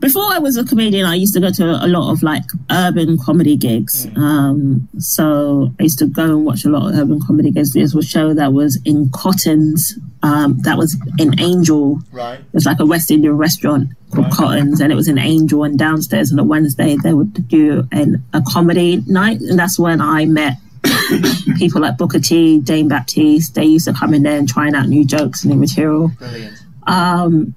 [0.00, 3.16] before I was a comedian, I used to go to a lot of like urban
[3.16, 4.08] comedy gigs.
[4.16, 7.74] Um, so I used to go and watch a lot of urban comedy gigs.
[7.74, 11.98] There was a show that was in Cottons, um, that was an Angel.
[12.12, 12.38] Right.
[12.38, 14.32] It was like a West Indian restaurant called Right.
[14.32, 15.64] Cottons, and it was an Angel.
[15.64, 20.00] And downstairs on a Wednesday, they would do an, a comedy night, and that's when
[20.00, 20.58] I met
[21.58, 23.54] people like Booker T, Dane Baptiste.
[23.54, 26.08] They used to come in there and trying out new jokes and new material.
[26.18, 26.58] Brilliant.
[26.86, 27.54] Um,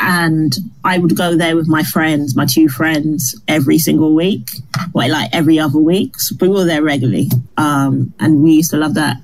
[0.00, 4.50] and I would go there with my friends, my two friends, every single week,
[4.92, 6.20] well, like every other week.
[6.20, 9.16] So we were there regularly, um, and we used to love that.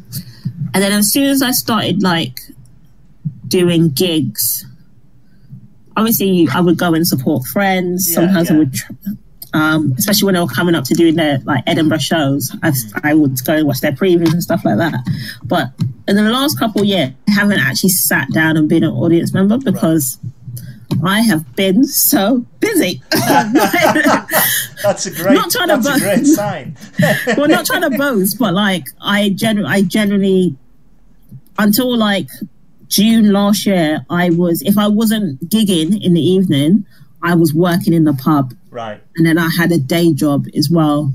[0.75, 2.41] And then as soon as I started like
[3.47, 4.67] doing gigs,
[5.97, 8.09] obviously I would go and support friends.
[8.11, 8.57] Yeah, Sometimes yeah.
[8.57, 8.75] I would.
[9.53, 12.73] Um, especially when they were coming up to doing their like Edinburgh shows, I,
[13.05, 14.95] I would go and watch their previews and stuff like that.
[15.45, 15.71] But
[16.09, 19.33] in the last couple of years, I haven't actually sat down and been an audience
[19.33, 20.19] member because
[21.05, 23.01] I have been so busy.
[23.13, 25.35] That's a great.
[25.35, 26.77] Not trying to that's a great sign.
[27.39, 30.57] well, not trying to boast, but like I gen- I generally
[31.59, 32.29] until like
[32.89, 36.85] June last year, I was if I wasn't gigging in the evening,
[37.23, 39.01] I was working in the pub, right.
[39.17, 41.13] and then I had a day job as well.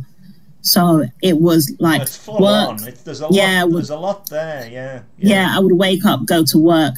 [0.61, 2.69] So it was like It's full work.
[2.69, 2.87] on.
[2.87, 3.71] It, there's a Yeah, lot.
[3.73, 4.67] There's a lot there.
[4.69, 5.01] Yeah.
[5.17, 6.95] yeah, I would wake up, go to work,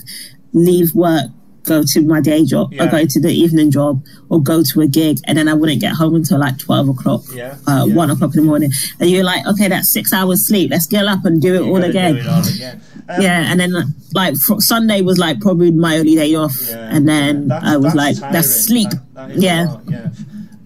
[0.54, 1.28] leave work,
[1.64, 2.86] go to my day job, Yeah.
[2.86, 5.80] or go to the evening job, or go to a gig, and then I wouldn't
[5.80, 7.94] get home until like twelve o'clock, Yeah, uh, yeah.
[7.94, 8.72] one o'clock in the morning.
[9.00, 10.72] And you're like, okay, that's six hours sleep.
[10.72, 12.16] Let's get up and do it You all again.
[12.16, 12.82] Do it all again.
[13.10, 13.74] Um, Yeah, and then
[14.14, 17.76] like fr- Sunday was like probably my only day off, Yeah, and then That's- I
[17.78, 18.34] was that's like, tiring.
[18.34, 18.90] that's sleep.
[18.90, 20.08] That- that yeah, lot, yeah.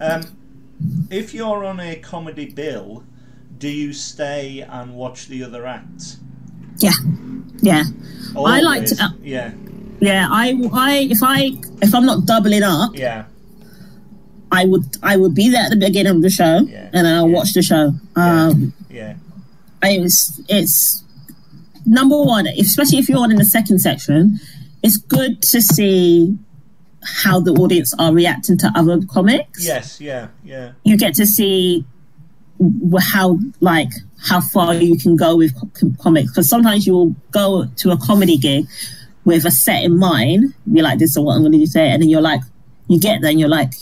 [0.00, 0.22] Um,
[1.10, 3.02] if you're on a comedy bill,
[3.58, 6.18] do you stay and watch the other acts?
[6.78, 6.90] yeah,
[7.62, 7.84] yeah,
[8.36, 9.52] I like to- uh, yeah,
[10.00, 10.28] yeah.
[10.30, 13.24] I, I, if I, if I'm not doubling up, yeah,
[14.52, 17.28] I would, I would be there at the beginning of the show, Yeah, and I'll
[17.28, 17.34] yeah.
[17.36, 17.94] watch the show.
[18.16, 18.42] Yeah.
[18.48, 19.14] Um, yeah,
[19.82, 21.02] it's it's
[21.86, 24.38] number one, especially if you're on in the second section.
[24.82, 26.36] It's good to see
[27.02, 29.64] how the audience are reacting to other comics.
[29.64, 30.72] Yes, yeah, yeah.
[30.84, 31.84] You get to see
[33.12, 33.88] how like
[34.20, 35.52] how far you can go with
[35.98, 38.66] comics because sometimes you'll go to a comedy gig
[39.24, 40.54] with a set in mind.
[40.72, 42.40] Be like, this is what I'm going to do today, and then you're like,
[42.88, 43.72] you get there and you're like.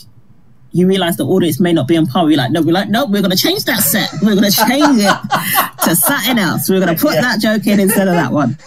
[0.77, 2.29] You realize the audience may not be on par.
[2.29, 4.11] You're like, no, we're like, no, we're going to change that set.
[4.23, 6.69] We're going to change it to something else.
[6.69, 7.21] We're going to put Yeah.
[7.23, 8.59] that joke in instead of that one.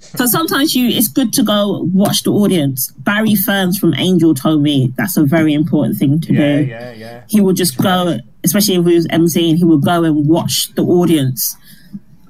[0.00, 2.92] So sometimes you, it's good to go watch the audience.
[2.98, 6.64] Barry Ferns from Angel told me that's a very important thing to Yeah, do.
[6.64, 7.22] yeah, yeah.
[7.28, 10.84] He would just go, especially if he was emceeing, he would go and watch the
[10.84, 11.56] audience,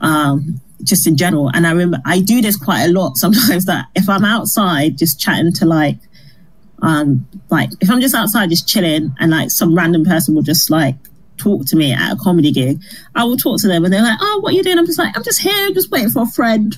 [0.00, 1.50] um, just in general.
[1.52, 3.66] And I remember I do this quite a lot sometimes.
[3.66, 5.98] That if I'm outside just chatting to like,
[6.82, 10.70] um, like if I'm just outside just chilling, and like some random person will just
[10.70, 10.96] like
[11.36, 12.80] talk to me at a comedy gig,
[13.14, 14.98] I will talk to them, and they're like, "Oh, what are you doing?" I'm just
[14.98, 16.76] like, "I'm just here, just waiting for a friend."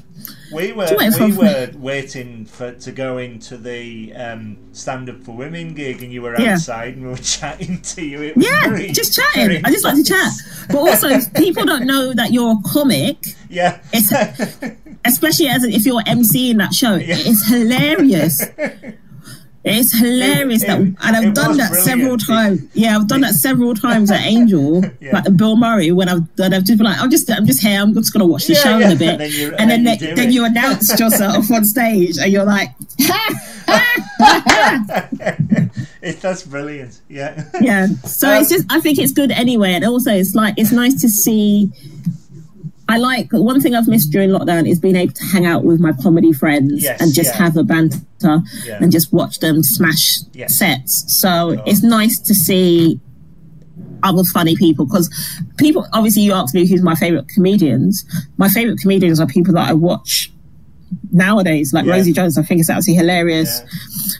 [0.54, 0.86] We were
[1.18, 6.12] we were waiting for to go into the um, stand up for women gig, and
[6.12, 6.52] you were Yeah.
[6.52, 8.20] outside, and we were chatting to you.
[8.22, 9.64] It was Yeah, very- just chatting.
[9.64, 10.30] I just like to chat.
[10.68, 13.16] But also, people don't know that you're a comic,
[13.48, 14.72] Yeah, It's-
[15.06, 16.96] especially as if you're emceeing that show.
[16.96, 17.16] Yeah.
[17.18, 18.42] It's hilarious.
[19.64, 22.62] It's hilarious It- that, it- and I've done that several times.
[22.74, 25.12] Yeah, I've done that several times at Angel, Yeah.
[25.12, 25.92] like Bill Murray.
[25.92, 27.80] When I've done, I've just been like, I'm just, I'm just here.
[27.80, 28.86] I'm just gonna watch the Yeah, show yeah.
[28.86, 31.64] in a bit, And then you- and and then you then you announced yourself on
[31.64, 32.70] stage, and you're like,
[36.02, 37.00] it, that's brilliant.
[37.08, 37.86] Yeah, yeah.
[38.04, 39.72] So Um, it's just, I think it's good anyway.
[39.74, 41.70] And also, it's like, it's nice to see.
[42.92, 45.80] I like one thing I've missed during lockdown is being able to hang out with
[45.80, 47.42] my comedy friends Yes, and just yeah.
[47.42, 48.78] have a banter Yeah.
[48.80, 50.48] and just watch them smash Yeah.
[50.48, 51.04] sets.
[51.20, 53.00] So it's nice to see
[54.02, 55.08] other funny people because
[55.56, 58.04] people obviously you asked me who's my favorite comedians.
[58.36, 60.30] My favorite comedians are people that I watch
[61.10, 61.92] nowadays, like Yeah.
[61.94, 62.36] Rosie Jones.
[62.36, 63.62] I think it's absolutely hilarious.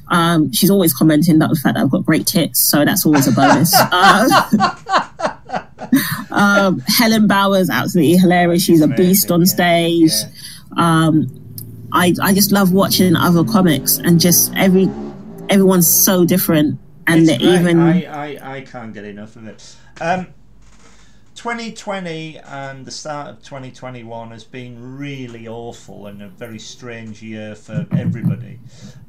[0.08, 3.26] Um, she's always commenting that the fact that I've got great tits, so that's always
[3.28, 3.74] a bonus.
[3.92, 4.28] um,
[6.30, 8.64] um, Helen Bauer, absolutely hilarious.
[8.64, 10.10] She's a beast on stage.
[10.10, 11.06] yeah.
[11.06, 11.38] Um,
[11.92, 14.88] I I just love watching other comics and just every
[15.50, 19.76] everyone's so different and even I, I, I can't get enough of it.
[20.00, 20.28] Um,
[21.42, 27.56] 2020 and the start of 2021 has been really awful and a very strange year
[27.56, 28.60] for everybody.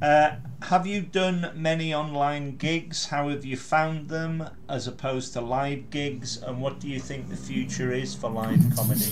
[0.01, 0.31] Uh,
[0.63, 3.05] have you done many online gigs?
[3.05, 6.41] How have you found them as opposed to live gigs?
[6.41, 9.11] And what do you think the future is for live comedy?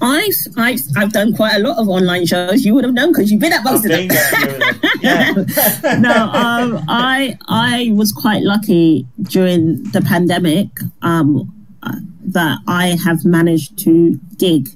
[0.00, 2.64] I've, I've I've done quite a lot of online shows.
[2.64, 4.80] You would have known because you've been at most I've of them.
[5.02, 5.32] Yeah.
[5.98, 10.68] no, um, I I was quite lucky during the pandemic
[11.02, 14.68] um, that I have managed to gig.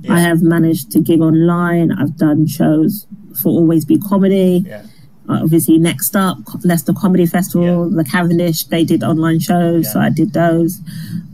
[0.00, 0.14] Yeah.
[0.14, 1.92] I have managed to gig online.
[1.92, 3.06] I've done shows
[3.42, 4.64] for Always Be Comedy.
[4.66, 4.82] Yeah.
[5.28, 10.10] Uh, obviously, next up, Leicester Comedy Festival, the Cavendish, they did online shows, so I
[10.10, 10.80] did those.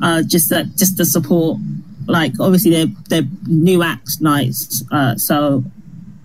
[0.02, 1.58] Uh, just that, just to support,
[2.06, 5.64] like obviously they're they're new acts nights, uh, so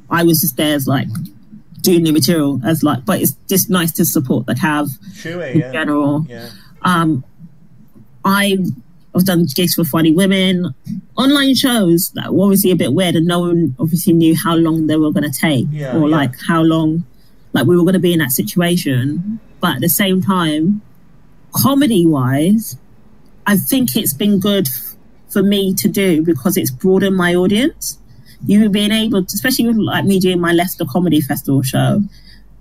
[0.10, 1.08] I was just there as like
[1.82, 5.60] doing new material as like, but it's just nice to support the Cav Sure, in
[5.60, 5.72] yeah.
[5.72, 6.26] general.
[6.28, 6.49] Yeah.
[6.82, 7.24] Um,
[8.26, 8.58] I
[9.16, 10.74] I've done gigs for Funny Women,
[11.18, 14.88] online shows that were obviously a bit weird, and no one obviously knew how long
[14.88, 16.16] they were going to take, Yeah, or yeah.
[16.18, 17.03] like how long,
[17.53, 19.39] like we were going to be in that situation.
[19.59, 20.82] But at the same time,
[21.53, 22.78] comedy wise,
[23.45, 24.95] I think it's been good f-
[25.30, 27.99] for me to do because it's broadened my audience.
[28.45, 32.01] You being able, to, especially with like me doing my Leicester Comedy Festival show,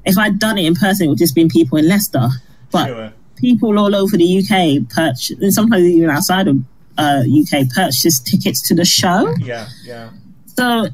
[0.05, 2.29] if I'd done it in person, it would just been people in Leicester.
[2.71, 3.13] But Sure.
[3.43, 6.57] People all over the UK purchase, and sometimes even outside of
[6.97, 9.35] uh, UK, purchase tickets to the show.
[9.39, 10.11] Yeah, yeah.
[10.47, 10.87] So,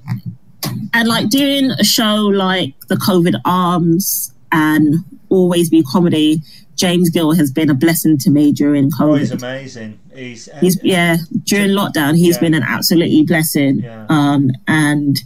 [0.95, 4.97] and like doing a show like the COVID Arms and
[5.29, 6.43] Always Be Comedy,
[6.75, 9.99] James Gill has been a blessing to me during Oh, he's amazing.
[10.15, 12.41] He's, He's yeah during lockdown, he's Yeah.
[12.41, 13.81] been an absolutely blessing.
[13.81, 14.07] Yeah.
[14.09, 15.21] Um, and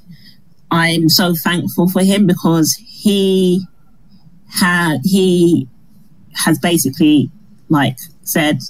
[0.70, 3.66] I'm so thankful for him because he
[4.50, 5.68] had he
[6.34, 7.30] has basically
[7.68, 8.60] like said,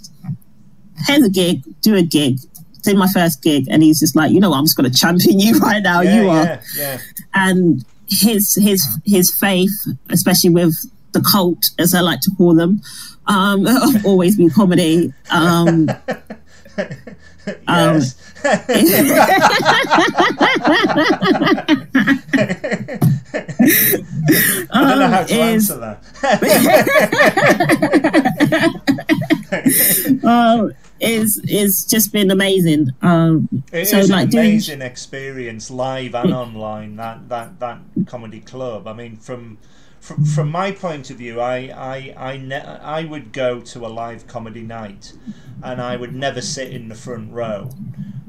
[1.07, 2.39] "Here's a gig, do a gig."
[2.85, 4.99] It's my first gig, and he's just like, you know, what, I'm just going to
[4.99, 6.01] champion you right now.
[6.01, 6.99] yeah, you are, yeah, yeah.
[7.35, 9.71] and his his his faith,
[10.11, 10.75] especially with
[11.13, 12.81] the cult, as I like to call them,
[13.27, 13.67] um,
[14.05, 15.13] Always Be Comedy.
[15.31, 15.89] Um,
[17.66, 18.01] Um.
[24.74, 26.03] I don't know how to Um, is- answer that.
[30.24, 30.68] uh,
[31.01, 32.90] is is just been amazing.
[33.03, 36.97] Um, It is so an like doing amazing experience, live and online.
[36.97, 38.86] That that that comedy club.
[38.86, 39.59] I mean, from
[40.03, 43.89] from, from my point of view, I I I, ne- I would go to a
[43.89, 45.13] live comedy night,
[45.63, 47.71] and I would never sit in the front row.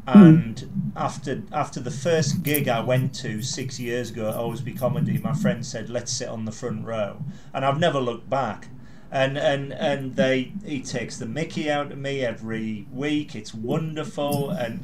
[0.06, 4.74] And after after the first gig I went to six years ago at Always Be
[4.74, 8.68] Comedy, my friend said, "Let's sit on the front row," and I've never looked back.
[9.12, 13.36] And and and they he takes the Mickey out of me every week.
[13.36, 14.82] It's wonderful, and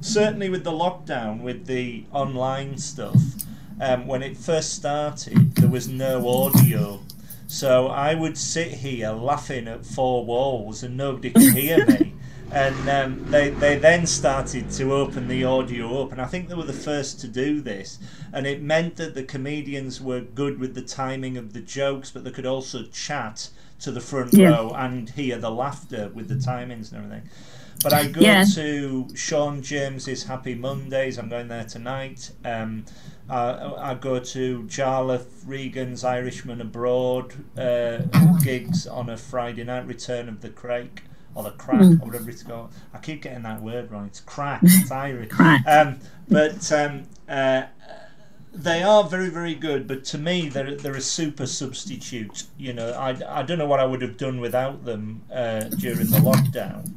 [0.00, 3.20] certainly with the lockdown, with the online stuff,
[3.80, 7.00] um, when it first started, was no audio.
[7.48, 12.12] So I would sit here laughing at four walls and nobody could hear me.
[12.54, 16.54] And um, they, they then started to open the audio up, and I think they
[16.54, 17.98] were the first to do this.
[18.30, 22.24] And it meant that the comedians were good with the timing of the jokes, but
[22.24, 23.48] they could also chat
[23.80, 24.48] to the front Yeah.
[24.50, 27.30] row and hear the laughter with the timings and everything.
[27.82, 28.44] But I go Yeah.
[28.54, 31.18] to Sean James's Happy Mondays.
[31.18, 32.32] I'm going there tonight.
[32.44, 32.84] Um,
[33.28, 37.98] I, I go to Jarlath Regan's Irishman Abroad uh,
[38.42, 39.86] gigs on a Friday night.
[39.86, 41.02] Return of the Crake
[41.34, 42.72] or the Crack or whatever it's called.
[42.92, 44.06] I keep getting that word wrong.
[44.06, 44.60] It's crack.
[44.64, 45.30] It's Irish.
[45.30, 45.66] Crack.
[45.66, 45.98] Um,
[46.28, 47.64] but um, uh,
[48.54, 49.86] they are very very good.
[49.86, 52.44] But to me, they're they're a super substitute.
[52.58, 56.10] You know, I, I don't know what I would have done without them uh, during
[56.10, 56.90] the lockdown.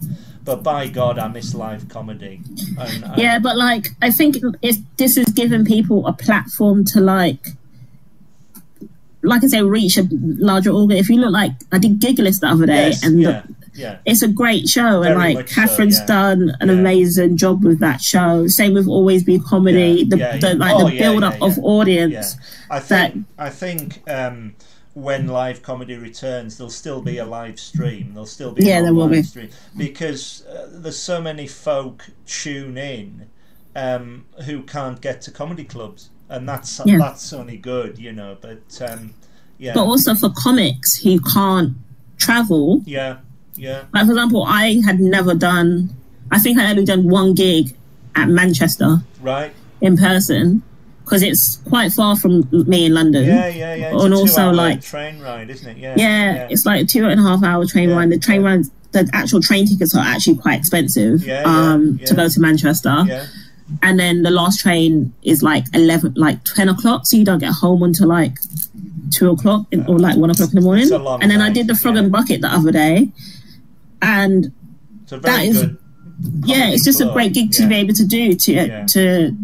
[0.43, 2.41] But by God, I miss live comedy.
[2.77, 7.01] And, and Yeah, but like I think it's this has given people a platform to
[7.01, 7.47] like
[9.25, 10.97] like I say, reach a larger organ.
[10.97, 13.97] If you look like I did Gigalist the other day yes, and yeah, the, yeah.
[14.05, 16.05] it's a great show Very and like much so, Catherine's yeah.
[16.05, 16.75] done an Yeah.
[16.75, 18.47] amazing job with that show.
[18.47, 22.35] Same with Always Be Comedy, the, the like Oh, the build up of audience.
[22.69, 24.55] I think I think um,
[24.93, 28.11] when live comedy returns, there'll still be a live stream.
[28.13, 29.21] There'll still be Yeah, there will be.
[29.23, 33.27] stream because uh, there's so many folk tune in
[33.75, 38.37] um, who can't get to comedy clubs, and that's that's only good, you know.
[38.39, 39.13] But um,
[39.57, 41.73] yeah, But also for comics who can't
[42.17, 43.17] travel, yeah,
[43.55, 45.95] yeah, like for example, I had never done
[46.31, 47.75] I think I only done one gig
[48.15, 49.51] at Manchester right,
[49.81, 50.63] in person
[51.03, 53.25] because it's quite far from me in London.
[53.25, 53.93] yeah, yeah, yeah.
[53.93, 55.77] It's And also, like- train ride, isn't it?
[55.77, 58.09] Yeah, Yeah, it's like a two and a half hour train Yeah, ride.
[58.09, 58.61] The train yeah.
[58.91, 62.05] the actual train tickets are actually quite expensive Yeah, yeah, um, yeah.
[62.07, 63.03] to go to Manchester.
[63.07, 63.25] yeah,
[63.83, 67.05] And then the last train is like 11, like 10 o'clock.
[67.05, 68.37] So you don't get home until like
[69.11, 70.83] two o'clock in, or like one o'clock in the morning.
[70.83, 72.01] It's a long And then I did the Frog yeah.
[72.01, 73.09] and Bucket the other day.
[74.01, 74.51] And
[75.09, 75.77] That is- good.
[76.45, 77.69] yeah, it's just a great gig to yeah.
[77.69, 78.85] be able to do to, Yeah.
[78.87, 79.35] to,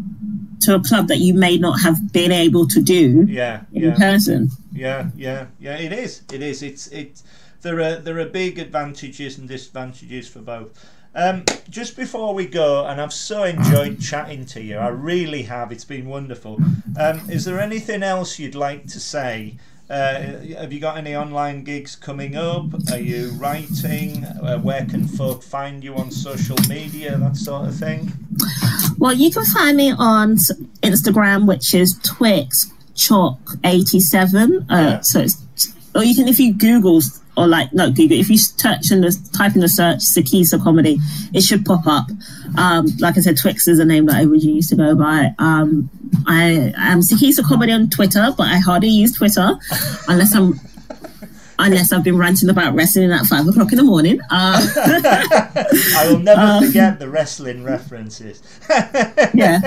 [0.62, 3.96] to a club that you may not have been able to do Yeah, in yeah.
[3.96, 4.50] person.
[4.74, 5.76] Yeah, yeah, yeah.
[5.78, 6.22] It is.
[6.32, 6.62] It is.
[6.64, 7.22] It's it.
[7.62, 10.70] There are there are big advantages and disadvantages for both.
[11.14, 14.78] Um, just before we go, and I've so enjoyed chatting to you.
[14.78, 15.72] I really have.
[15.72, 16.58] It's been wonderful.
[16.98, 19.58] Um, is there anything else you'd like to say?
[19.92, 22.64] Uh, have you got any online gigs coming up?
[22.92, 24.24] Are you writing?
[24.24, 27.18] Uh, where can folk find you on social media?
[27.18, 28.14] That sort of thing.
[28.98, 30.38] Well, you can find me on
[30.82, 34.66] Instagram, which is Twix Choc eighty seven.
[34.70, 35.00] Uh, Yeah.
[35.02, 35.36] So it's,
[35.94, 37.02] or you can if you Google
[37.36, 41.00] or like not Google if you search in the type in the search Sikisa comedy,
[41.34, 42.08] it should pop up.
[42.58, 45.34] Um, like I said, Twix is a name that I originally used to go by.
[45.40, 45.90] Um,
[46.28, 49.52] I am Sikisa comedy on Twitter, but I hardly use Twitter
[50.08, 50.60] unless I'm.
[51.64, 54.20] Unless I've been ranting about wrestling at five o'clock in the morning.
[54.32, 58.42] Uh, I will never forget the wrestling references.
[59.36, 59.60] yeah.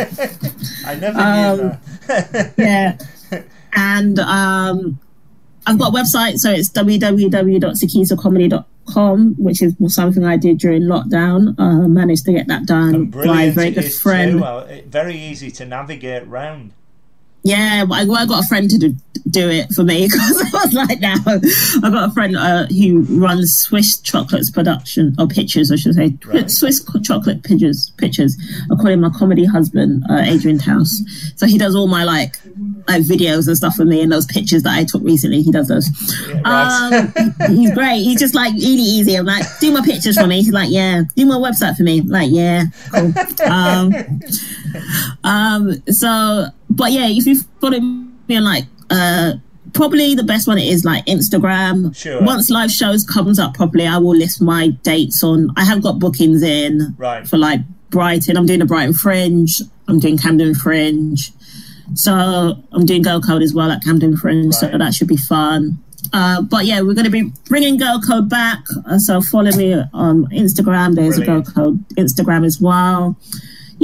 [0.84, 1.78] I never Um, knew
[2.08, 2.52] that.
[2.58, 2.98] yeah.
[3.74, 4.98] And um,
[5.68, 6.68] I've got a website, so it's
[8.84, 11.58] www.sikisacomedy.com, which is something I did during lockdown.
[11.58, 14.42] Uh, managed to get that done by a very good friend.
[14.42, 16.72] Uh, Very easy to navigate round.
[17.42, 18.94] Yeah, I, well, I got a friend to do,
[19.28, 23.56] do it for me because was like, now I've got a friend uh, who runs
[23.58, 26.50] Swiss Chocolates production or pictures, I should say, Right.
[26.50, 27.90] Swiss Chocolate Pictures.
[27.96, 28.36] Pictures.
[28.70, 31.00] I call him my comedy husband, uh, Adrian House.
[31.36, 32.36] So he does all my like
[32.88, 35.68] like videos and stuff for me, and those pictures that I took recently, he does
[35.68, 35.88] those.
[36.28, 37.14] Yeah, right.
[37.48, 38.02] Um, he's great.
[38.02, 39.14] He's just like really easy.
[39.16, 40.36] I'm like, do my pictures for me.
[40.36, 41.02] He's like, yeah.
[41.16, 42.00] Do my website for me.
[42.00, 43.12] I'm like, yeah, cool.
[43.46, 43.92] Um,
[45.24, 49.32] um, so, but yeah, if you follow me on like, uh,
[49.74, 51.94] probably the best one is like Instagram.
[51.96, 52.22] Sure.
[52.22, 55.50] Once live shows comes up properly, I will list my dates on.
[55.56, 57.26] I have got bookings in Right.
[57.28, 57.60] for like
[57.90, 58.36] Brighton.
[58.36, 59.60] I'm doing a Brighton Fringe.
[59.88, 61.30] I'm doing Camden Fringe.
[61.94, 62.12] So
[62.72, 64.54] I'm doing Girl Code as well at Camden Fringe.
[64.54, 65.78] So that should be fun.
[66.12, 68.60] Uh, but yeah, we're going to be bringing Girl Code back.
[68.86, 70.94] Uh, so follow me on Instagram.
[70.94, 71.48] There's Brilliant.
[71.48, 73.16] a Girl Code Instagram as well.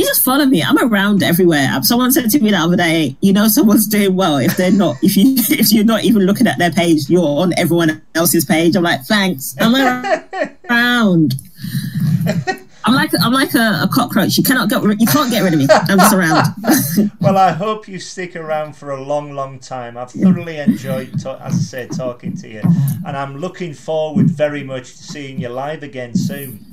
[0.00, 0.62] You just follow me.
[0.62, 1.68] I'm around everywhere.
[1.72, 4.72] Um, someone said to me the other day, you know, someone's doing well if they're
[4.72, 4.96] not.
[5.02, 8.76] If you if you're not even looking at their page, you're on everyone else's page.
[8.76, 9.54] I'm like, thanks.
[9.60, 9.74] I'm
[10.70, 11.34] around.
[12.82, 14.38] I'm like I'm like a, a, cockroach.
[14.38, 15.66] You cannot get you can't get rid of me.
[15.70, 16.46] I'm just around.
[17.20, 19.98] well, I hope you stick around for a long, long time.
[19.98, 22.62] I've thoroughly enjoyed, to, as I say, talking to you,
[23.06, 26.64] and I'm looking forward very much to seeing you live again soon.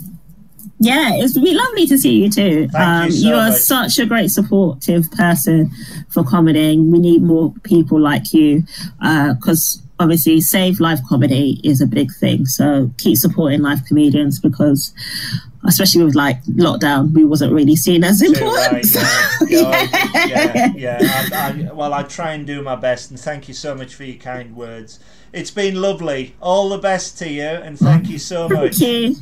[0.80, 2.70] Yeah, it's be lovely to see you too.
[2.76, 3.60] Um, you, so you, are much.
[3.60, 5.72] such a great supportive person
[6.10, 6.78] for comedy.
[6.78, 8.64] We need more people like you
[9.00, 12.46] because uh, obviously save live comedy is a big thing.
[12.46, 14.94] So keep supporting live comedians because
[15.66, 18.96] especially with like lockdown, we wasn't really seen as important.
[18.96, 19.88] Right, yeah.
[20.28, 21.28] yeah, yeah, yeah.
[21.34, 24.04] I, I, well, I try and do my best, and thank you so much for
[24.04, 25.00] your kind words.
[25.34, 26.36] It's been lovely.
[26.42, 28.78] All the best to you, and thank you so much.
[28.78, 29.16] Thank you.